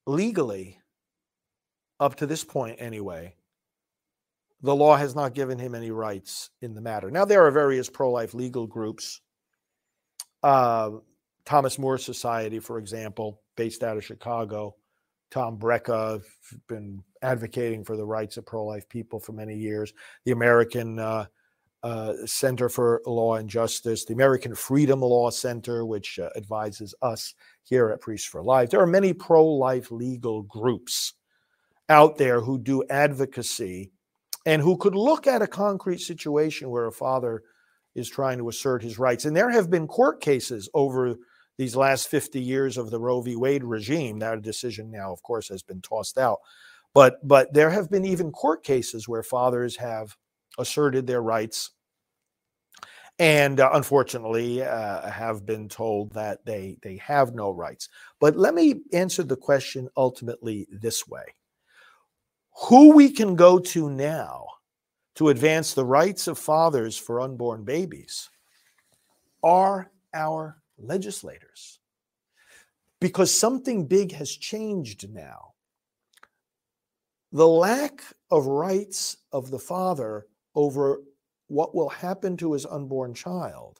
legally, 0.05 0.79
up 1.99 2.15
to 2.15 2.25
this 2.25 2.43
point 2.43 2.77
anyway, 2.79 3.35
the 4.61 4.75
law 4.75 4.95
has 4.95 5.15
not 5.15 5.33
given 5.33 5.57
him 5.57 5.73
any 5.73 5.91
rights 5.91 6.49
in 6.61 6.73
the 6.73 6.81
matter. 6.81 7.09
Now, 7.09 7.25
there 7.25 7.45
are 7.45 7.51
various 7.51 7.89
pro 7.89 8.11
life 8.11 8.33
legal 8.33 8.67
groups. 8.67 9.21
Uh, 10.43 10.91
Thomas 11.45 11.79
More 11.79 11.97
Society, 11.97 12.59
for 12.59 12.77
example, 12.77 13.41
based 13.55 13.83
out 13.83 13.97
of 13.97 14.05
Chicago. 14.05 14.75
Tom 15.31 15.57
Brejcha, 15.57 16.21
been 16.67 17.01
advocating 17.21 17.83
for 17.83 17.95
the 17.95 18.05
rights 18.05 18.37
of 18.37 18.45
pro 18.45 18.65
life 18.65 18.87
people 18.89 19.19
for 19.19 19.31
many 19.31 19.55
years. 19.55 19.93
The 20.25 20.33
American 20.33 20.99
uh, 20.99 21.25
uh, 21.83 22.13
Center 22.25 22.69
for 22.69 23.01
Law 23.07 23.35
and 23.35 23.49
Justice, 23.49 24.05
the 24.05 24.13
American 24.13 24.53
Freedom 24.53 25.01
Law 25.01 25.29
Center, 25.29 25.85
which 25.85 26.19
uh, 26.19 26.29
advises 26.35 26.93
us 27.01 27.33
here 27.63 27.89
at 27.89 28.01
Priests 28.01 28.27
for 28.27 28.43
Life. 28.43 28.69
There 28.69 28.81
are 28.81 28.87
many 28.87 29.13
pro 29.13 29.45
life 29.45 29.89
legal 29.89 30.43
groups 30.43 31.13
out 31.89 32.17
there 32.17 32.41
who 32.41 32.59
do 32.59 32.83
advocacy 32.89 33.91
and 34.45 34.61
who 34.61 34.77
could 34.77 34.95
look 34.95 35.27
at 35.27 35.41
a 35.41 35.47
concrete 35.47 36.01
situation 36.01 36.69
where 36.69 36.87
a 36.87 36.91
father 36.91 37.43
is 37.95 38.09
trying 38.09 38.37
to 38.37 38.49
assert 38.49 38.81
his 38.81 38.99
rights. 38.99 39.25
And 39.25 39.35
there 39.35 39.49
have 39.49 39.69
been 39.69 39.87
court 39.87 40.21
cases 40.21 40.69
over 40.73 41.15
these 41.61 41.75
last 41.75 42.07
50 42.07 42.41
years 42.41 42.75
of 42.75 42.89
the 42.89 42.99
Roe 42.99 43.21
v. 43.21 43.35
Wade 43.35 43.63
regime. 43.63 44.17
That 44.17 44.41
decision 44.41 44.89
now, 44.89 45.13
of 45.13 45.21
course, 45.21 45.47
has 45.49 45.61
been 45.61 45.79
tossed 45.79 46.17
out. 46.17 46.39
But 46.95 47.25
but 47.25 47.53
there 47.53 47.69
have 47.69 47.87
been 47.87 48.03
even 48.03 48.31
court 48.31 48.63
cases 48.63 49.07
where 49.07 49.21
fathers 49.21 49.75
have 49.77 50.17
asserted 50.57 51.05
their 51.05 51.21
rights 51.21 51.69
and 53.19 53.59
uh, 53.59 53.69
unfortunately 53.73 54.63
uh, 54.63 55.07
have 55.11 55.45
been 55.45 55.69
told 55.69 56.11
that 56.13 56.43
they 56.45 56.79
they 56.81 56.97
have 56.97 57.35
no 57.35 57.51
rights 57.51 57.87
but 58.19 58.35
let 58.35 58.53
me 58.53 58.81
answer 58.91 59.23
the 59.23 59.37
question 59.37 59.87
ultimately 59.95 60.67
this 60.69 61.07
way 61.07 61.23
who 62.67 62.93
we 62.93 63.09
can 63.09 63.35
go 63.35 63.59
to 63.59 63.89
now 63.89 64.45
to 65.15 65.29
advance 65.29 65.73
the 65.73 65.85
rights 65.85 66.27
of 66.27 66.37
fathers 66.37 66.97
for 66.97 67.21
unborn 67.21 67.63
babies 67.63 68.29
are 69.41 69.89
our 70.13 70.60
legislators 70.83 71.79
because 72.99 73.33
something 73.33 73.87
big 73.87 74.11
has 74.11 74.29
changed 74.29 75.09
now 75.09 75.51
the 77.31 77.47
lack 77.47 78.03
of 78.29 78.45
rights 78.45 79.17
of 79.31 79.51
the 79.51 79.59
father 79.59 80.27
over 80.55 81.01
what 81.47 81.73
will 81.73 81.89
happen 81.89 82.35
to 82.37 82.53
his 82.53 82.65
unborn 82.65 83.13
child 83.13 83.79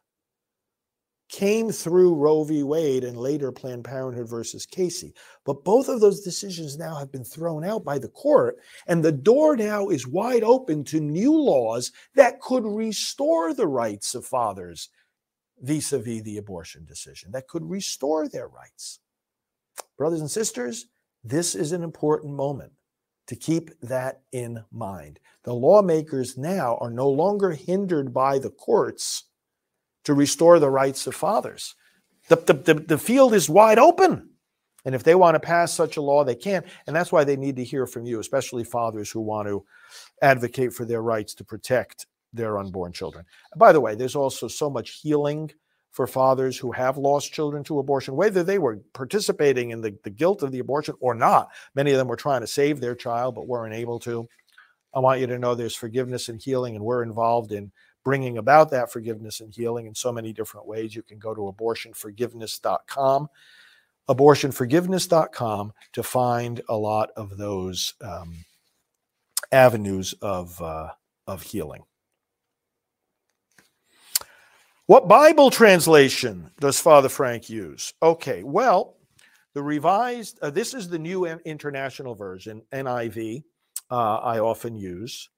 came 1.32 1.72
through 1.72 2.14
Roe 2.14 2.44
v. 2.44 2.62
Wade 2.62 3.06
and 3.06 3.18
later 3.18 3.52
Planned 3.52 3.86
Parenthood 3.86 4.30
versus 4.30 4.66
Casey. 4.66 5.14
But 5.46 5.64
both 5.64 5.88
of 5.88 6.02
those 6.02 6.20
decisions 6.20 6.78
now 6.78 6.96
have 6.96 7.12
been 7.12 7.24
thrown 7.24 7.64
out 7.64 7.86
by 7.86 7.98
the 7.98 8.10
court, 8.10 8.58
and 8.88 9.02
the 9.02 9.14
door 9.14 9.56
now 9.56 9.88
is 9.88 10.06
wide 10.06 10.44
open 10.44 10.84
to 10.86 11.00
new 11.00 11.34
laws 11.34 11.94
that 12.16 12.42
could 12.42 12.66
restore 12.66 13.54
the 13.54 13.68
rights 13.68 14.14
of 14.14 14.26
fathers 14.26 14.90
vis 15.62 15.94
a 15.94 16.00
vis 16.00 16.22
the 16.24 16.38
abortion 16.38 16.86
decision, 16.86 17.32
that 17.32 17.48
could 17.48 17.70
restore 17.70 18.28
their 18.28 18.48
rights. 18.48 19.00
Brothers 19.98 20.22
and 20.22 20.32
sisters, 20.32 20.88
this 21.24 21.56
is 21.56 21.72
an 21.72 21.84
important 21.84 22.34
moment 22.34 22.74
to 23.28 23.36
keep 23.36 23.70
that 23.82 24.22
in 24.32 24.64
mind. 24.72 25.20
The 25.44 25.54
lawmakers 25.54 26.38
now 26.38 26.78
are 26.82 26.90
no 26.90 27.10
longer 27.10 27.52
hindered 27.52 28.14
by 28.14 28.40
the 28.40 28.50
courts 28.50 29.26
to 30.04 30.14
restore 30.14 30.60
the 30.60 30.70
rights 30.70 31.08
of 31.08 31.16
fathers. 31.16 31.76
The, 32.28 32.36
the, 32.36 32.54
the, 32.54 32.74
the, 32.74 32.98
field 32.98 33.34
is 33.34 33.50
wide 33.50 33.80
open. 33.80 34.30
And 34.84 34.96
if 34.96 35.04
they 35.04 35.16
want 35.16 35.36
to 35.36 35.40
pass 35.40 35.74
such 35.74 35.98
a 35.98 36.02
law, 36.02 36.24
they 36.24 36.36
can. 36.36 36.64
And 36.88 36.96
that's 36.96 37.12
why 37.12 37.24
they 37.24 37.38
need 37.38 37.56
to 37.58 37.64
hear 37.64 37.86
from 37.86 38.06
you, 38.06 38.20
especially 38.20 38.64
fathers 38.64 39.12
who 39.12 39.22
want 39.22 39.48
to 39.48 39.64
advocate 40.22 40.74
for 40.74 40.86
their 40.86 41.02
rights 41.02 41.36
to 41.36 41.44
protect 41.44 42.08
their 42.34 42.58
unborn 42.58 42.92
children. 42.92 43.26
By 43.56 43.72
the 43.72 43.82
way, 43.82 43.96
there's 43.96 44.16
also 44.16 44.48
so 44.48 44.70
much 44.70 45.02
healing 45.02 45.52
for 45.92 46.08
fathers 46.08 46.58
who 46.58 46.72
have 46.72 46.98
lost 46.98 47.34
children 47.34 47.64
to 47.66 47.80
abortion, 47.80 48.16
whether 48.16 48.44
they 48.44 48.58
were 48.58 48.78
participating 48.94 49.72
in 49.72 49.82
the, 49.82 49.96
the 50.04 50.10
guilt 50.10 50.42
of 50.42 50.52
the 50.52 50.60
abortion 50.60 50.96
or 51.02 51.14
not. 51.14 51.50
Many 51.76 51.92
of 51.92 51.98
them 51.98 52.08
were 52.08 52.16
trying 52.16 52.42
to 52.42 52.48
save 52.48 52.80
their 52.80 52.96
child, 52.96 53.36
but 53.36 53.48
weren't 53.48 53.76
able 53.76 54.00
to. 54.00 54.28
I 54.94 55.00
want 55.00 55.20
you 55.20 55.28
to 55.28 55.40
know 55.40 55.54
there's 55.54 55.76
forgiveness 55.76 56.30
and 56.30 56.42
healing, 56.42 56.76
and 56.76 56.84
we're 56.84 57.04
involved 57.04 57.52
in 57.52 57.72
bringing 58.04 58.38
about 58.38 58.72
that 58.72 58.92
forgiveness 58.92 59.42
and 59.42 59.54
healing 59.54 59.86
in 59.86 59.94
so 59.94 60.12
many 60.12 60.34
different 60.34 60.68
ways. 60.68 60.96
You 60.96 61.04
can 61.04 61.20
go 61.20 61.34
to 61.34 61.42
abortionforgiveness.com, 61.42 63.30
abortionforgiveness.com 64.10 65.74
to 65.94 66.04
find 66.04 66.62
a 66.68 66.76
lot 66.76 67.12
of 67.16 67.38
those 67.38 67.94
um, 68.02 68.46
avenues 69.52 70.14
of, 70.22 70.62
uh, 70.62 70.90
of 71.28 71.42
healing. 71.42 71.84
What 74.88 75.08
Bible 75.08 75.52
translation 75.52 76.50
does 76.60 76.80
Father 76.80 77.08
Frank 77.08 77.50
use? 77.50 77.94
Okay, 78.02 78.44
well, 78.44 78.98
the 79.54 79.62
revised, 79.62 80.40
uh, 80.42 80.50
this 80.50 80.74
is 80.74 80.90
the 80.90 81.00
new 81.00 81.26
international 81.26 82.16
version, 82.16 82.62
NIV, 82.74 83.44
uh, 83.90 84.18
I 84.18 84.40
often 84.40 84.76
use. 84.76 85.30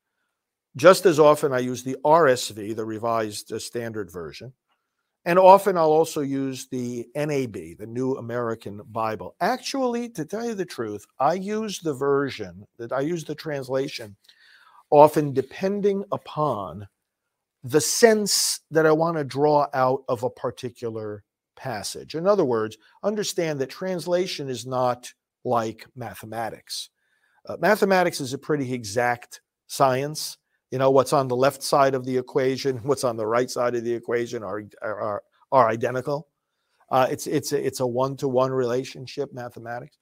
Just 0.75 1.06
as 1.06 1.19
often, 1.19 1.53
I 1.53 1.60
use 1.60 1.84
the 1.84 1.97
RSV, 2.03 2.75
the 2.75 2.86
revised 2.86 3.51
uh, 3.51 3.60
standard 3.60 4.10
version. 4.10 4.53
And 5.25 5.38
often 5.38 5.77
I'll 5.77 5.91
also 5.91 6.21
use 6.21 6.67
the 6.67 7.08
NAB, 7.15 7.77
the 7.77 7.88
New 7.88 8.15
American 8.15 8.82
Bible. 8.91 9.36
Actually, 9.39 10.10
to 10.10 10.25
tell 10.25 10.45
you 10.45 10.56
the 10.56 10.65
truth, 10.65 11.06
I 11.19 11.34
use 11.34 11.79
the 11.79 11.93
version 11.93 12.65
that 12.77 12.91
I 12.91 13.01
use 13.01 13.23
the 13.23 13.36
translation 13.36 14.15
often 14.89 15.34
depending 15.34 16.03
upon 16.12 16.88
the 17.63 17.82
sense 17.82 18.60
that 18.71 18.86
I 18.86 18.91
want 18.91 19.17
to 19.17 19.23
draw 19.23 19.67
out 19.73 20.04
of 20.10 20.23
a 20.23 20.30
particular 20.30 21.23
passage. 21.56 22.15
In 22.15 22.28
other 22.28 22.43
words, 22.43 22.78
understand 23.04 23.60
that 23.60 23.69
translation 23.69 24.49
is 24.49 24.65
not 24.65 25.12
like 25.45 25.86
mathematics. 25.95 26.89
Uh, 27.47 27.58
mathematics 27.60 28.19
is 28.19 28.34
a 28.34 28.38
pretty 28.38 28.73
exact 28.73 29.41
science. 29.67 30.38
You 30.71 30.78
know, 30.78 30.91
what's 30.91 31.13
on 31.13 31.28
the 31.28 31.36
left 31.36 31.63
side 31.63 31.95
of 31.95 32.06
the 32.06 32.17
equation, 32.17 32.78
what's 32.84 33.04
on 33.04 33.15
the 33.15 33.28
right 33.28 33.49
side 33.49 33.76
of 33.76 33.84
the 33.84 33.93
equation 33.93 34.43
are, 34.43 34.63
are, 34.82 35.23
are 35.52 35.69
identical. 35.69 36.28
Uh, 36.89 37.08
it's, 37.10 37.28
it's, 37.28 37.54
a, 37.54 37.65
it's 37.65 37.80
a 37.80 37.88
one 37.88 38.17
to 38.17 38.28
one 38.28 38.52
relationship, 38.52 39.34
mathematics. 39.34 39.97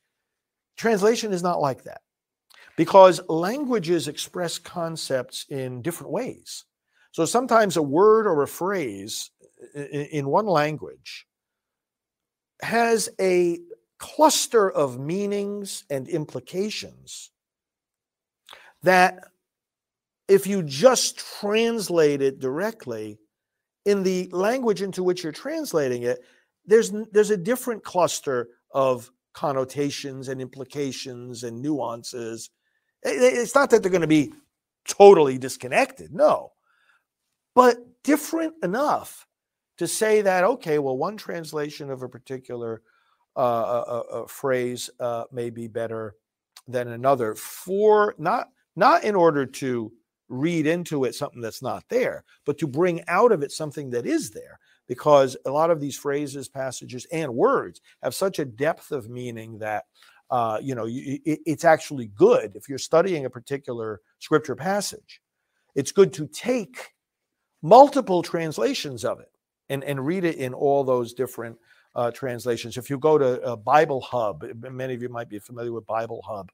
Translation 0.78 1.32
is 1.32 1.44
not 1.44 1.62
like 1.62 1.84
that 1.84 2.02
because 2.76 3.22
languages 3.30 4.08
express 4.08 4.58
concepts 4.58 5.46
in 5.50 5.82
different 5.82 6.12
ways. 6.12 6.66
So 7.12 7.26
sometimes 7.26 7.78
a 7.78 7.82
word 7.82 8.28
or 8.28 8.42
a 8.42 8.48
phrase 8.48 9.32
in 9.76 10.28
one 10.28 10.46
language 10.46 11.28
has 12.62 13.10
a 13.20 13.60
cluster 13.98 14.70
of 14.70 15.00
meanings 15.00 15.84
and 15.90 16.08
implications 16.08 17.32
that 18.84 19.20
if 20.28 20.48
you 20.48 20.64
just 20.64 21.20
translate 21.40 22.22
it 22.22 22.40
directly 22.40 23.20
in 23.86 24.02
the 24.04 24.30
language 24.32 24.82
into 24.82 25.04
which 25.04 25.24
you're 25.24 25.32
translating 25.32 26.04
it 26.04 26.20
there's 26.66 26.92
there's 27.12 27.30
a 27.32 27.38
different 27.38 27.84
cluster 27.84 28.50
of 28.74 29.12
connotations 29.34 30.28
and 30.28 30.42
implications 30.42 31.44
and 31.44 31.62
nuances. 31.62 32.50
It's 33.04 33.56
not 33.56 33.70
that 33.70 33.82
they're 33.82 33.92
going 33.92 34.02
to 34.02 34.08
be 34.08 34.34
totally 34.88 35.38
disconnected 35.38 36.14
no 36.14 36.52
but 37.56 37.78
different 38.04 38.54
enough 38.64 39.28
to 39.78 39.88
say 39.88 40.22
that, 40.22 40.44
okay, 40.44 40.80
well, 40.80 40.98
one 40.98 41.18
translation 41.18 41.90
of 41.90 42.04
a 42.04 42.10
particular 42.10 42.82
uh, 43.36 43.40
uh, 43.40 43.84
uh, 43.88 44.18
uh 44.22 44.28
phrase 44.28 44.90
may 45.32 45.50
be 45.50 45.68
better 45.68 46.16
than 46.68 46.90
another 46.90 47.34
for 47.36 48.14
not 48.18 48.50
not 48.76 49.04
in 49.04 49.16
order 49.16 49.46
to 49.46 49.92
read 50.30 50.66
into 50.66 51.04
it 51.04 51.16
something 51.16 51.42
that's 51.42 51.62
not 51.62 51.84
there, 51.90 52.24
but 52.46 52.58
to 52.58 52.68
bring 52.68 53.02
out 53.08 53.32
of 53.32 53.44
it 53.44 53.52
something 53.52 53.90
that 53.90 54.06
is 54.06 54.32
there. 54.32 54.60
Because 54.88 55.38
a 55.46 55.52
lot 55.52 55.72
of 55.72 55.80
these 55.80 55.96
phrases, 55.96 56.50
passages, 56.50 57.06
and 57.12 57.34
words 57.34 57.82
have 58.04 58.14
such 58.14 58.40
a 58.40 58.46
depth 58.46 58.92
of 58.92 59.10
meaning 59.10 59.58
that 59.60 59.86
uh, 60.30 60.60
you 60.62 60.76
know 60.76 60.86
it, 60.88 61.40
it's 61.46 61.66
actually 61.66 62.08
good 62.08 62.56
if 62.56 62.68
you're 62.68 62.78
studying 62.78 63.26
a 63.26 63.30
particular 63.30 64.02
scripture 64.20 64.56
passage. 64.56 65.22
It's 65.76 65.92
good 65.94 66.12
to 66.14 66.28
take 66.28 66.94
multiple 67.62 68.22
translations 68.22 69.06
of 69.06 69.20
it 69.20 69.32
and, 69.70 69.84
and 69.84 70.06
read 70.06 70.24
it 70.24 70.38
in 70.38 70.54
all 70.54 70.84
those 70.84 71.14
different 71.14 71.58
uh, 71.96 72.12
translations. 72.12 72.78
If 72.78 72.90
you 72.90 72.98
go 72.98 73.18
to 73.18 73.42
uh, 73.42 73.56
Bible 73.56 74.02
Hub, 74.02 74.44
many 74.56 74.94
of 74.94 75.02
you 75.02 75.10
might 75.10 75.30
be 75.30 75.40
familiar 75.40 75.72
with 75.72 75.86
Bible 75.86 76.22
Hub 76.26 76.52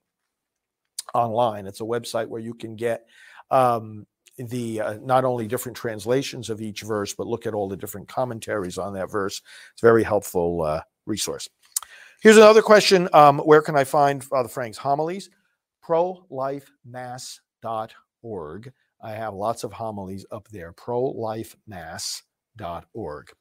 online. 1.14 1.68
It's 1.68 1.82
a 1.82 1.86
website 1.86 2.28
where 2.28 2.42
you 2.42 2.54
can 2.54 2.76
get 2.76 3.06
um, 3.50 4.06
the 4.38 4.82
uh, 4.82 4.98
not 5.02 5.26
only 5.26 5.48
different 5.48 5.78
translations 5.78 6.50
of 6.50 6.62
each 6.62 6.82
verse, 6.82 7.14
but 7.14 7.28
look 7.28 7.46
at 7.46 7.54
all 7.54 7.68
the 7.68 7.78
different 7.78 8.08
commentaries 8.08 8.78
on 8.78 8.94
that 8.94 9.12
verse. 9.12 9.42
It's 9.74 9.84
a 9.84 9.86
very 9.86 10.04
helpful 10.04 10.64
uh, 10.64 10.82
resource. 11.06 11.50
Here's 12.22 12.38
another 12.38 12.62
question 12.62 13.10
um, 13.14 13.40
Where 13.40 13.62
can 13.62 13.76
I 13.76 13.84
find 13.84 14.24
Father 14.24 14.50
Frank's 14.50 14.78
homilies? 14.78 15.30
ProLifeMass.org. 15.86 18.74
I 19.02 19.12
have 19.12 19.34
lots 19.34 19.64
of 19.64 19.74
homilies 19.74 20.26
up 20.32 20.48
there. 20.50 20.74
ProLifeMass.org. 20.74 23.32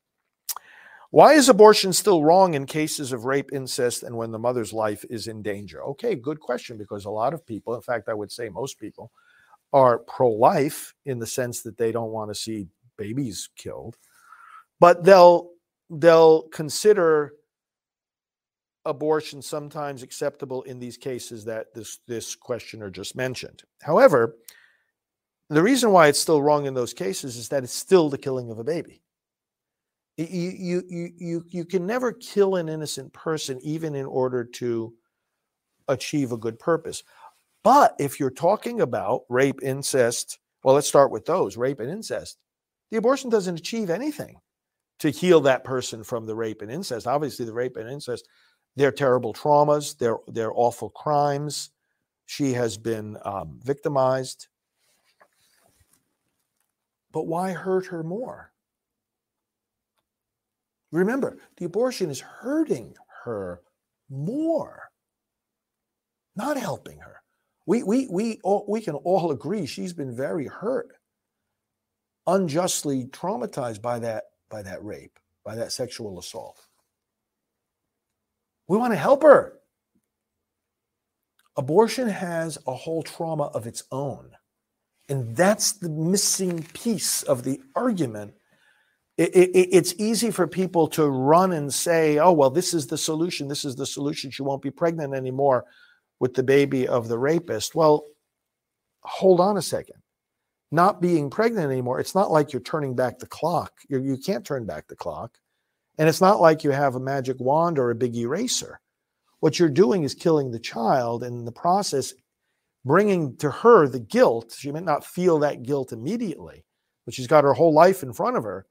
Why 1.11 1.35
is 1.35 1.49
abortion 1.49 1.93
still 1.93 2.25
wrong 2.25 2.55
in 2.55 2.67
cases 2.67 3.13
of 3.13 3.25
rape, 3.25 3.51
incest, 3.53 4.03
and 4.03 4.17
when 4.17 4.33
the 4.33 4.39
mother's 4.39 4.73
life 4.73 5.05
is 5.09 5.29
in 5.29 5.41
danger? 5.41 5.83
Okay, 5.83 6.15
good 6.15 6.41
question 6.41 6.77
because 6.77 7.05
a 7.05 7.11
lot 7.11 7.33
of 7.33 7.47
people, 7.47 7.75
in 7.75 7.81
fact, 7.81 8.09
I 8.09 8.15
would 8.15 8.33
say 8.33 8.49
most 8.49 8.79
people, 8.79 9.13
are 9.73 10.01
pro 10.01 10.31
life 10.31 10.95
in 11.05 11.19
the 11.19 11.27
sense 11.27 11.63
that 11.63 11.79
they 11.79 11.93
don't 11.93 12.11
want 12.11 12.31
to 12.31 12.35
see 12.35 12.69
babies 12.97 13.49
killed, 13.57 13.97
but 14.81 15.05
they'll 15.05 15.51
they'll 15.91 16.43
consider 16.49 17.33
abortion 18.85 19.43
sometimes 19.43 20.03
acceptable 20.03 20.63
in 20.63 20.79
these 20.79 20.97
cases 20.97 21.45
that 21.45 21.75
this 21.75 21.99
this 22.07 22.35
questioner 22.35 22.91
just 22.91 23.17
mentioned. 23.17 23.63
However, 23.83 24.37
the 25.49 25.63
reason 25.63 25.93
why 25.93 26.09
it's 26.09 26.19
still 26.19 26.43
wrong 26.43 26.67
in 26.67 26.75
those 26.75 26.93
cases 26.93 27.37
is 27.37 27.49
that 27.49 27.63
it's 27.63 27.73
still 27.73 28.09
the 28.09 28.19
killing 28.19 28.51
of 28.51 28.59
a 28.59 28.65
baby. 28.65 29.03
You, 30.17 30.83
you, 30.89 31.13
you, 31.19 31.45
you 31.49 31.65
can 31.65 31.87
never 31.87 32.13
kill 32.13 32.57
an 32.57 32.69
innocent 32.69 33.13
person, 33.13 33.61
even 33.63 33.95
in 33.95 34.07
order 34.07 34.45
to 34.45 34.95
achieve 35.89 36.33
a 36.33 36.39
good 36.39 36.59
purpose. 36.59 37.03
But 37.63 37.95
if 37.99 38.19
you're 38.19 38.31
talking 38.31 38.81
about 38.81 39.23
rape, 39.29 39.63
incest, 39.63 40.39
well, 40.65 40.75
let's 40.75 40.89
start 40.89 41.11
with 41.11 41.27
those 41.27 41.57
rape 41.57 41.81
and 41.81 41.91
incest. 41.91 42.39
The 42.91 42.97
abortion 42.97 43.29
doesn't 43.29 43.59
achieve 43.59 43.91
anything 43.91 44.39
to 45.01 45.11
heal 45.11 45.41
that 45.43 45.65
person 45.65 46.03
from 46.03 46.27
the 46.27 46.35
rape 46.35 46.63
and 46.63 46.71
incest. 46.71 47.07
Obviously, 47.07 47.45
the 47.45 47.53
rape 47.53 47.77
and 47.77 47.91
incest, 47.91 48.27
they're 48.75 48.93
terrible 48.93 49.35
traumas, 49.35 49.99
they're, 49.99 50.19
they're 50.29 50.53
awful 50.55 50.91
crimes. 50.91 51.71
She 52.25 52.53
has 52.55 52.77
been 52.79 53.19
um, 53.25 53.61
victimized. 53.63 54.49
But 57.17 57.29
why 57.29 57.53
hurt 57.53 57.87
her 57.87 58.03
more? 58.03 58.53
Remember, 60.93 61.39
the 61.57 61.65
abortion 61.65 62.11
is 62.11 62.21
hurting 62.21 62.95
her 63.25 63.63
more, 64.11 64.91
not 66.37 66.59
helping 66.59 66.99
her. 66.99 67.23
We, 67.65 67.83
we, 67.85 68.07
we, 68.11 68.39
all, 68.45 68.67
we 68.69 68.83
can 68.83 68.97
all 68.97 69.31
agree 69.31 69.65
she's 69.65 69.95
been 69.95 70.15
very 70.15 70.45
hurt, 70.45 70.93
unjustly 72.27 73.07
traumatized 73.07 73.81
by 73.81 73.99
that, 74.01 74.25
by 74.51 74.61
that 74.61 74.85
rape, 74.85 75.19
by 75.43 75.57
that 75.57 75.73
sexual 75.73 76.19
assault. 76.19 76.67
We 78.69 78.77
want 78.77 78.93
to 78.93 78.99
help 78.99 79.23
her. 79.23 79.55
Abortion 81.57 82.11
has 82.11 82.59
a 82.67 82.75
whole 82.75 83.03
trauma 83.03 83.45
of 83.45 83.67
its 83.67 83.85
own. 83.91 84.33
And 85.09 85.37
that's 85.37 85.73
the 85.73 85.89
missing 85.89 86.65
piece 86.73 87.23
of 87.23 87.45
the 87.45 87.61
argument 87.75 88.35
it, 89.19 89.35
it, 89.35 89.69
it's 89.73 89.95
easy 89.99 90.31
for 90.31 90.47
people 90.47 90.89
to 90.89 91.09
run 91.09 91.53
and 91.53 91.73
say, 91.73 92.19
oh, 92.19 92.33
well, 92.33 92.51
this 92.51 92.75
is 92.75 92.87
the 92.87 92.99
solution. 92.99 93.49
This 93.49 93.65
is 93.65 93.75
the 93.75 93.87
solution. 93.87 94.31
She 94.31 94.43
won't 94.43 94.63
be 94.63 94.71
pregnant 94.71 95.15
anymore 95.15 95.65
with 96.21 96.35
the 96.35 96.43
baby 96.43 96.87
of 96.87 97.09
the 97.09 97.19
rapist. 97.19 97.75
Well, 97.75 98.05
hold 99.03 99.41
on 99.41 99.57
a 99.57 99.63
second. 99.63 99.97
Not 100.71 101.01
being 101.01 101.31
pregnant 101.31 101.71
anymore, 101.71 102.01
it's 102.01 102.15
not 102.15 102.31
like 102.31 102.53
you're 102.53 102.61
turning 102.61 102.95
back 102.95 103.19
the 103.19 103.27
clock. 103.27 103.73
You're, 103.89 104.01
you 104.01 104.19
can 104.19 104.35
not 104.35 104.45
turn 104.45 104.67
back 104.67 104.89
the 104.89 104.97
clock. 104.97 105.39
And 105.99 106.09
it's 106.09 106.21
not 106.21 106.41
like 106.41 106.63
you 106.63 106.73
have 106.73 106.95
a 106.95 107.01
magic 107.01 107.39
wand 107.41 107.79
or 107.79 107.91
a 107.91 107.95
big 107.95 108.15
eraser. 108.17 108.81
What 109.41 109.59
you're 109.59 109.71
doing 109.71 110.03
is 110.03 110.15
killing 110.15 110.51
the 110.51 110.59
child 110.59 111.23
and 111.23 111.39
in 111.39 111.45
the 111.47 111.53
process, 111.53 112.13
bringing 112.87 113.37
to 113.39 113.51
her 113.51 113.89
the 113.89 113.99
guilt. 113.99 114.55
She 114.57 114.71
may 114.71 114.81
not 114.81 115.05
feel 115.05 115.41
that 115.41 115.65
guilt 115.65 115.93
immediately, 115.93 116.65
but 117.05 117.13
she's 117.13 117.27
got 117.27 117.43
her 117.45 117.53
whole 117.53 117.75
life 117.75 118.05
in 118.05 118.13
front 118.13 118.37
of 118.37 118.45
her 118.45 118.65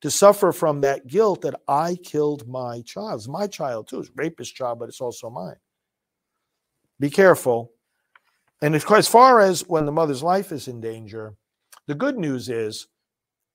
to 0.00 0.10
suffer 0.10 0.52
from 0.52 0.80
that 0.80 1.08
guilt 1.08 1.42
that 1.42 1.60
I 1.66 1.96
killed 1.96 2.46
my 2.46 2.82
child. 2.82 3.18
It's 3.18 3.28
my 3.28 3.48
child 3.48 3.88
too. 3.88 3.98
It's 3.98 4.10
rapist 4.14 4.54
child, 4.54 4.78
but 4.78 4.88
it's 4.88 5.00
also 5.00 5.28
mine. 5.28 5.56
Be 7.00 7.10
careful. 7.10 7.72
And 8.62 8.76
as 8.76 9.08
far 9.08 9.40
as 9.40 9.68
when 9.68 9.86
the 9.86 9.92
mother's 9.92 10.22
life 10.22 10.52
is 10.52 10.68
in 10.68 10.80
danger, 10.80 11.34
the 11.88 11.96
good 11.96 12.16
news 12.16 12.48
is 12.48 12.86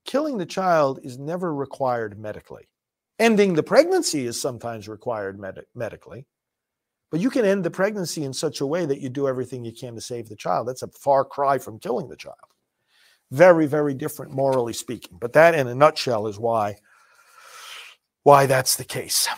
killing 0.04 0.38
the 0.38 0.45
child 0.45 1.00
is 1.02 1.17
never 1.17 1.56
required 1.56 2.19
medically. 2.19 2.67
Ending 3.19 3.54
the 3.54 3.63
pregnancy 3.63 4.26
is 4.26 4.39
sometimes 4.39 4.89
required 4.89 5.39
med- 5.39 5.65
medically, 5.73 6.28
but 7.12 7.20
you 7.20 7.30
can 7.30 7.46
end 7.46 7.63
the 7.63 7.72
pregnancy 7.72 8.24
in 8.24 8.34
such 8.34 8.62
a 8.62 8.65
way 8.65 8.86
that 8.86 9.00
you 9.00 9.10
do 9.10 9.28
everything 9.28 9.63
you 9.63 9.72
can 9.72 9.96
to 9.96 10.02
save 10.02 10.30
the 10.30 10.36
child. 10.36 10.67
That's 10.67 10.84
a 10.84 10.88
far 10.88 11.24
cry 11.24 11.58
from 11.58 11.80
killing 11.80 12.10
the 12.10 12.15
child. 12.15 12.36
Very, 13.32 13.65
very 13.65 13.93
different 13.93 14.32
morally 14.32 14.74
speaking. 14.74 15.17
But 15.20 15.34
that, 15.34 15.56
in 15.56 15.67
a 15.67 15.76
nutshell, 15.76 16.28
is 16.28 16.39
why 16.39 16.78
why 18.24 18.46
that's 18.46 18.76
the 18.76 18.84
case. 18.84 19.30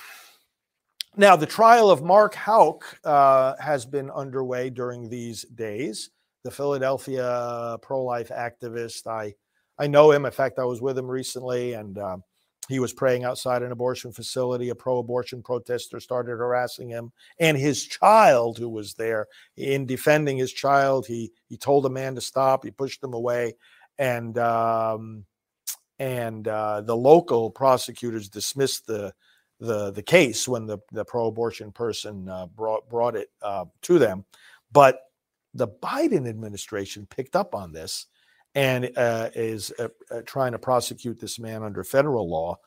Now, 1.16 1.36
the 1.36 1.46
trial 1.46 1.92
of 1.92 2.02
Mark 2.02 2.34
Houck 2.34 2.86
uh, 3.04 3.56
has 3.60 3.86
been 3.86 4.10
underway 4.10 4.72
during 4.72 5.10
these 5.10 5.44
days. 5.44 6.10
The 6.44 6.52
Philadelphia 6.52 7.78
pro-life 7.82 8.30
activist. 8.30 9.06
I 9.06 9.36
I 9.78 9.88
know 9.88 10.12
him. 10.12 10.26
In 10.26 10.32
fact, 10.32 10.60
I 10.60 10.66
was 10.66 10.82
with 10.82 10.98
him 10.98 11.08
recently, 11.08 11.74
and 11.74 11.98
uh, 11.98 12.18
he 12.70 12.80
was 12.80 12.94
praying 12.94 13.24
outside 13.24 13.64
an 13.64 13.72
abortion 13.72 14.12
facility. 14.12 14.70
A 14.70 14.76
pro-abortion 14.76 15.42
protester 15.42 16.00
started 16.00 16.38
harassing 16.38 16.88
him 16.88 17.12
and 17.40 17.58
his 17.58 17.86
child, 17.88 18.60
who 18.60 18.70
was 18.70 18.94
there. 18.94 19.26
In 19.58 19.88
defending 19.88 20.38
his 20.38 20.54
child, 20.54 21.08
he 21.08 21.32
he 21.48 21.58
told 21.58 21.84
the 21.84 21.90
man 21.90 22.14
to 22.16 22.22
stop. 22.22 22.64
He 22.64 22.70
pushed 22.70 23.04
him 23.04 23.14
away, 23.14 23.56
and 23.98 24.38
um, 24.38 25.26
and 25.98 26.48
uh, 26.48 26.82
the 26.82 26.96
local 26.96 27.50
prosecutors 27.50 28.30
dismissed 28.30 28.86
the 28.86 29.14
the 29.60 29.90
the 29.90 30.04
case 30.04 30.48
when 30.48 30.68
the 30.68 30.78
the 30.92 31.04
pro-abortion 31.04 31.72
person 31.72 32.30
uh, 32.30 32.46
brought 32.46 32.88
brought 32.88 33.16
it 33.16 33.30
uh, 33.42 33.66
to 33.82 33.98
them, 33.98 34.24
but 34.72 35.02
the 35.56 35.68
Biden 35.68 36.30
administration 36.30 37.08
picked 37.10 37.36
up 37.36 37.56
on 37.56 37.72
this 37.72 38.06
and 38.56 38.92
uh, 38.98 39.30
is 39.36 39.72
uh, 39.80 39.90
uh, 40.12 40.22
trying 40.26 40.52
to 40.54 40.60
prosecute 40.60 41.20
this 41.20 41.40
man 41.40 41.64
under 41.64 41.84
federal 41.84 42.30
law. 42.30 42.58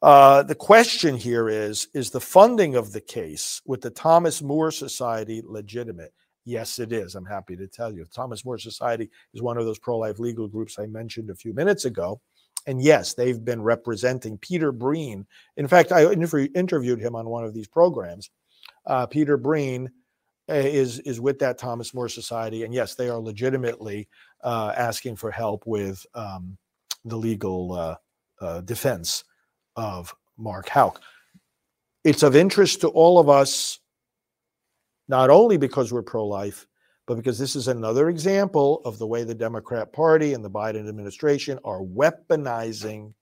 Uh, 0.00 0.42
the 0.42 0.54
question 0.54 1.16
here 1.16 1.48
is 1.48 1.88
Is 1.94 2.10
the 2.10 2.20
funding 2.20 2.74
of 2.74 2.92
the 2.92 3.00
case 3.00 3.60
with 3.64 3.80
the 3.80 3.90
Thomas 3.90 4.42
More 4.42 4.70
Society 4.70 5.42
legitimate? 5.44 6.12
Yes, 6.44 6.80
it 6.80 6.92
is. 6.92 7.14
I'm 7.14 7.24
happy 7.24 7.56
to 7.56 7.68
tell 7.68 7.92
you. 7.92 8.04
Thomas 8.12 8.44
More 8.44 8.58
Society 8.58 9.10
is 9.32 9.42
one 9.42 9.58
of 9.58 9.64
those 9.64 9.78
pro 9.78 9.96
life 9.98 10.18
legal 10.18 10.48
groups 10.48 10.78
I 10.78 10.86
mentioned 10.86 11.30
a 11.30 11.36
few 11.36 11.54
minutes 11.54 11.84
ago. 11.84 12.20
And 12.66 12.82
yes, 12.82 13.14
they've 13.14 13.44
been 13.44 13.62
representing 13.62 14.38
Peter 14.38 14.72
Breen. 14.72 15.26
In 15.56 15.66
fact, 15.68 15.92
I 15.92 16.12
interviewed 16.12 17.00
him 17.00 17.16
on 17.16 17.28
one 17.28 17.44
of 17.44 17.54
these 17.54 17.68
programs. 17.68 18.30
Uh, 18.86 19.06
Peter 19.06 19.36
Breen 19.36 19.90
is 20.48 20.98
is 21.00 21.20
with 21.20 21.38
that 21.40 21.58
Thomas 21.58 21.94
More 21.94 22.08
Society, 22.08 22.64
and 22.64 22.74
yes, 22.74 22.94
they 22.94 23.08
are 23.08 23.18
legitimately 23.18 24.08
uh, 24.42 24.72
asking 24.76 25.16
for 25.16 25.30
help 25.30 25.64
with 25.66 26.04
um, 26.14 26.56
the 27.04 27.16
legal 27.16 27.72
uh, 27.72 27.96
uh 28.40 28.60
defense 28.62 29.24
of 29.76 30.14
Mark 30.36 30.68
Houck. 30.68 31.00
It's 32.04 32.22
of 32.22 32.34
interest 32.34 32.80
to 32.80 32.88
all 32.88 33.18
of 33.18 33.28
us 33.28 33.78
not 35.08 35.30
only 35.30 35.56
because 35.56 35.92
we're 35.92 36.02
pro 36.02 36.26
life, 36.26 36.66
but 37.06 37.16
because 37.16 37.38
this 37.38 37.56
is 37.56 37.68
another 37.68 38.08
example 38.08 38.80
of 38.84 38.98
the 38.98 39.06
way 39.06 39.24
the 39.24 39.34
Democrat 39.34 39.92
Party 39.92 40.34
and 40.34 40.44
the 40.44 40.50
Biden 40.50 40.88
administration 40.88 41.58
are 41.64 41.80
weaponizing 41.80 43.12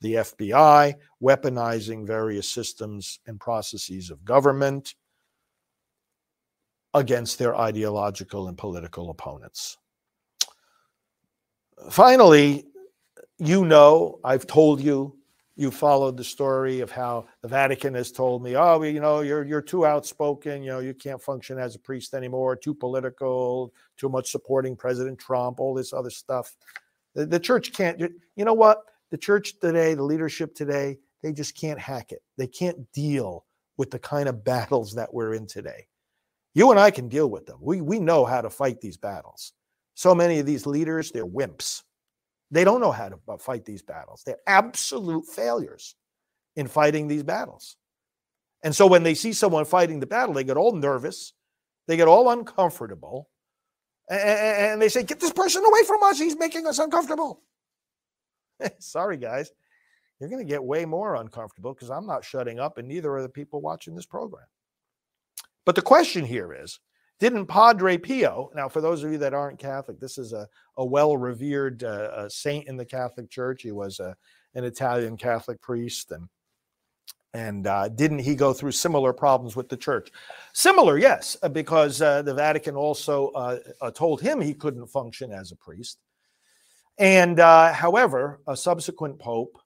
the 0.00 0.14
FBI, 0.14 0.94
weaponizing 1.22 2.06
various 2.06 2.48
systems 2.48 3.20
and 3.26 3.38
processes 3.38 4.10
of 4.10 4.24
government 4.24 4.94
against 6.94 7.38
their 7.38 7.56
ideological 7.56 8.48
and 8.48 8.58
political 8.58 9.10
opponents. 9.10 9.78
finally, 11.90 12.66
you 13.38 13.64
know, 13.64 14.18
I've 14.22 14.46
told 14.46 14.80
you, 14.80 15.16
you 15.56 15.70
followed 15.70 16.16
the 16.16 16.24
story 16.24 16.80
of 16.80 16.90
how 16.90 17.26
the 17.42 17.48
Vatican 17.48 17.94
has 17.94 18.10
told 18.10 18.42
me, 18.42 18.56
oh, 18.56 18.82
you 18.82 19.00
know, 19.00 19.20
you're 19.20 19.44
you're 19.44 19.62
too 19.62 19.84
outspoken, 19.84 20.62
you 20.62 20.70
know, 20.70 20.78
you 20.78 20.94
can't 20.94 21.20
function 21.20 21.58
as 21.58 21.74
a 21.74 21.78
priest 21.78 22.14
anymore, 22.14 22.56
too 22.56 22.74
political, 22.74 23.72
too 23.98 24.08
much 24.08 24.30
supporting 24.30 24.74
President 24.74 25.18
Trump, 25.18 25.60
all 25.60 25.74
this 25.74 25.92
other 25.92 26.10
stuff. 26.10 26.56
The, 27.14 27.26
the 27.26 27.40
church 27.40 27.72
can't. 27.72 27.98
You 27.98 28.44
know 28.44 28.54
what? 28.54 28.84
The 29.10 29.18
church 29.18 29.58
today, 29.60 29.94
the 29.94 30.02
leadership 30.02 30.54
today, 30.54 30.98
they 31.22 31.32
just 31.32 31.54
can't 31.56 31.78
hack 31.78 32.12
it. 32.12 32.22
They 32.38 32.46
can't 32.46 32.90
deal 32.92 33.44
with 33.76 33.90
the 33.90 33.98
kind 33.98 34.28
of 34.28 34.44
battles 34.44 34.94
that 34.94 35.12
we're 35.12 35.34
in 35.34 35.46
today. 35.46 35.86
You 36.54 36.70
and 36.70 36.80
I 36.80 36.90
can 36.90 37.08
deal 37.08 37.30
with 37.30 37.46
them. 37.46 37.58
We 37.60 37.80
we 37.80 38.00
know 38.00 38.24
how 38.24 38.40
to 38.40 38.50
fight 38.50 38.80
these 38.80 38.96
battles. 38.96 39.52
So 39.94 40.14
many 40.14 40.38
of 40.38 40.46
these 40.46 40.66
leaders, 40.66 41.10
they're 41.10 41.26
wimps. 41.26 41.82
They 42.50 42.64
don't 42.64 42.80
know 42.80 42.92
how 42.92 43.10
to 43.10 43.18
uh, 43.28 43.36
fight 43.36 43.64
these 43.64 43.82
battles. 43.82 44.22
They're 44.24 44.38
absolute 44.46 45.26
failures 45.26 45.94
in 46.56 46.66
fighting 46.66 47.06
these 47.06 47.22
battles. 47.22 47.76
And 48.62 48.74
so 48.74 48.86
when 48.86 49.02
they 49.02 49.14
see 49.14 49.32
someone 49.32 49.64
fighting 49.64 50.00
the 50.00 50.06
battle, 50.06 50.34
they 50.34 50.44
get 50.44 50.56
all 50.56 50.72
nervous, 50.72 51.32
they 51.86 51.96
get 51.96 52.08
all 52.08 52.30
uncomfortable, 52.30 53.28
and 54.10 54.82
they 54.82 54.88
say, 54.88 55.04
Get 55.04 55.20
this 55.20 55.32
person 55.32 55.64
away 55.64 55.84
from 55.84 56.02
us. 56.02 56.18
He's 56.18 56.36
making 56.36 56.66
us 56.66 56.78
uncomfortable. 56.78 57.42
Sorry, 58.78 59.16
guys. 59.16 59.50
You're 60.18 60.28
going 60.28 60.44
to 60.44 60.50
get 60.50 60.62
way 60.62 60.84
more 60.84 61.14
uncomfortable 61.14 61.72
because 61.72 61.90
I'm 61.90 62.06
not 62.06 62.24
shutting 62.24 62.58
up, 62.58 62.76
and 62.76 62.86
neither 62.86 63.14
are 63.14 63.22
the 63.22 63.28
people 63.28 63.62
watching 63.62 63.94
this 63.94 64.04
program. 64.04 64.46
But 65.64 65.74
the 65.74 65.82
question 65.82 66.24
here 66.24 66.52
is 66.52 66.80
didn't 67.20 67.46
Padre 67.46 67.98
Pio, 67.98 68.50
now 68.54 68.68
for 68.68 68.80
those 68.80 69.04
of 69.04 69.12
you 69.12 69.18
that 69.18 69.34
aren't 69.34 69.58
Catholic, 69.58 70.00
this 70.00 70.16
is 70.16 70.32
a, 70.32 70.48
a 70.78 70.84
well 70.84 71.18
revered 71.18 71.84
uh, 71.84 72.28
saint 72.30 72.66
in 72.66 72.76
the 72.78 72.84
Catholic 72.84 73.28
Church. 73.28 73.62
He 73.62 73.72
was 73.72 74.00
a, 74.00 74.16
an 74.54 74.64
Italian 74.64 75.18
Catholic 75.18 75.60
priest. 75.60 76.12
And, 76.12 76.28
and 77.34 77.66
uh, 77.66 77.88
didn't 77.88 78.20
he 78.20 78.34
go 78.34 78.54
through 78.54 78.72
similar 78.72 79.12
problems 79.12 79.54
with 79.54 79.68
the 79.68 79.76
church? 79.76 80.10
Similar, 80.54 80.98
yes, 80.98 81.36
uh, 81.42 81.48
because 81.50 82.00
uh, 82.00 82.22
the 82.22 82.34
Vatican 82.34 82.74
also 82.74 83.28
uh, 83.28 83.58
uh, 83.82 83.90
told 83.90 84.22
him 84.22 84.40
he 84.40 84.54
couldn't 84.54 84.86
function 84.86 85.30
as 85.30 85.52
a 85.52 85.56
priest. 85.56 85.98
And 86.98 87.38
however, 87.38 88.40
a 88.46 88.54
subsequent 88.54 89.18
pope 89.18 89.58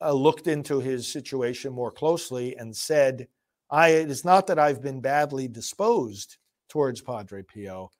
looked 0.00 0.46
into 0.46 0.78
his 0.78 1.08
situation 1.08 1.72
more 1.72 1.90
closely 1.90 2.56
and 2.56 2.76
said, 2.76 3.26
I, 3.70 3.90
it 3.90 4.10
is 4.10 4.24
not 4.24 4.46
that 4.46 4.58
I've 4.58 4.82
been 4.82 5.00
badly 5.00 5.48
disposed 5.48 6.36
towards 6.68 7.00
Padre 7.00 7.42
Pio. 7.42 7.90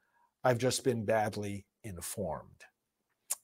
I've 0.45 0.59
just 0.59 0.85
been 0.85 1.05
badly 1.05 1.67
informed. 1.85 2.65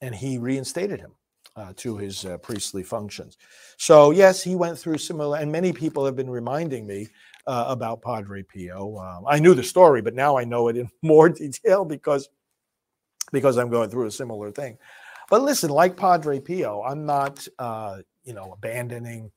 And 0.01 0.15
he 0.15 0.39
reinstated 0.39 1.01
him 1.01 1.13
uh, 1.57 1.73
to 1.77 1.97
his 1.97 2.25
uh, 2.25 2.39
priestly 2.39 2.83
functions. 2.83 3.37
So, 3.79 4.11
yes, 4.11 4.43
he 4.43 4.57
went 4.57 4.79
through 4.79 4.99
similar, 4.99 5.39
and 5.39 5.51
many 5.51 5.73
people 5.73 6.05
have 6.05 6.17
been 6.17 6.31
reminding 6.31 6.87
me 6.87 7.09
uh, 7.47 7.67
about 7.69 8.03
Padre 8.03 8.43
Pio. 8.43 8.97
Um, 8.99 9.25
I 9.27 9.39
knew 9.39 9.55
the 9.55 9.63
story, 9.63 10.03
but 10.03 10.15
now 10.15 10.37
I 10.37 10.45
know 10.45 10.69
it 10.69 10.77
in 10.77 10.89
more 11.03 11.29
detail 11.29 11.85
because, 11.85 12.29
because 13.33 13.57
I'm 13.57 13.71
going 13.71 13.91
through 13.91 14.07
a 14.07 14.11
similar 14.11 14.51
thing. 14.51 14.79
But 15.31 15.43
listen, 15.43 15.71
like 15.71 15.97
Padre 15.97 16.41
Pio, 16.41 16.83
I'm 16.83 17.07
not, 17.07 17.47
uh, 17.59 17.99
you 18.25 18.35
know, 18.35 18.53
abandoning 18.53 19.31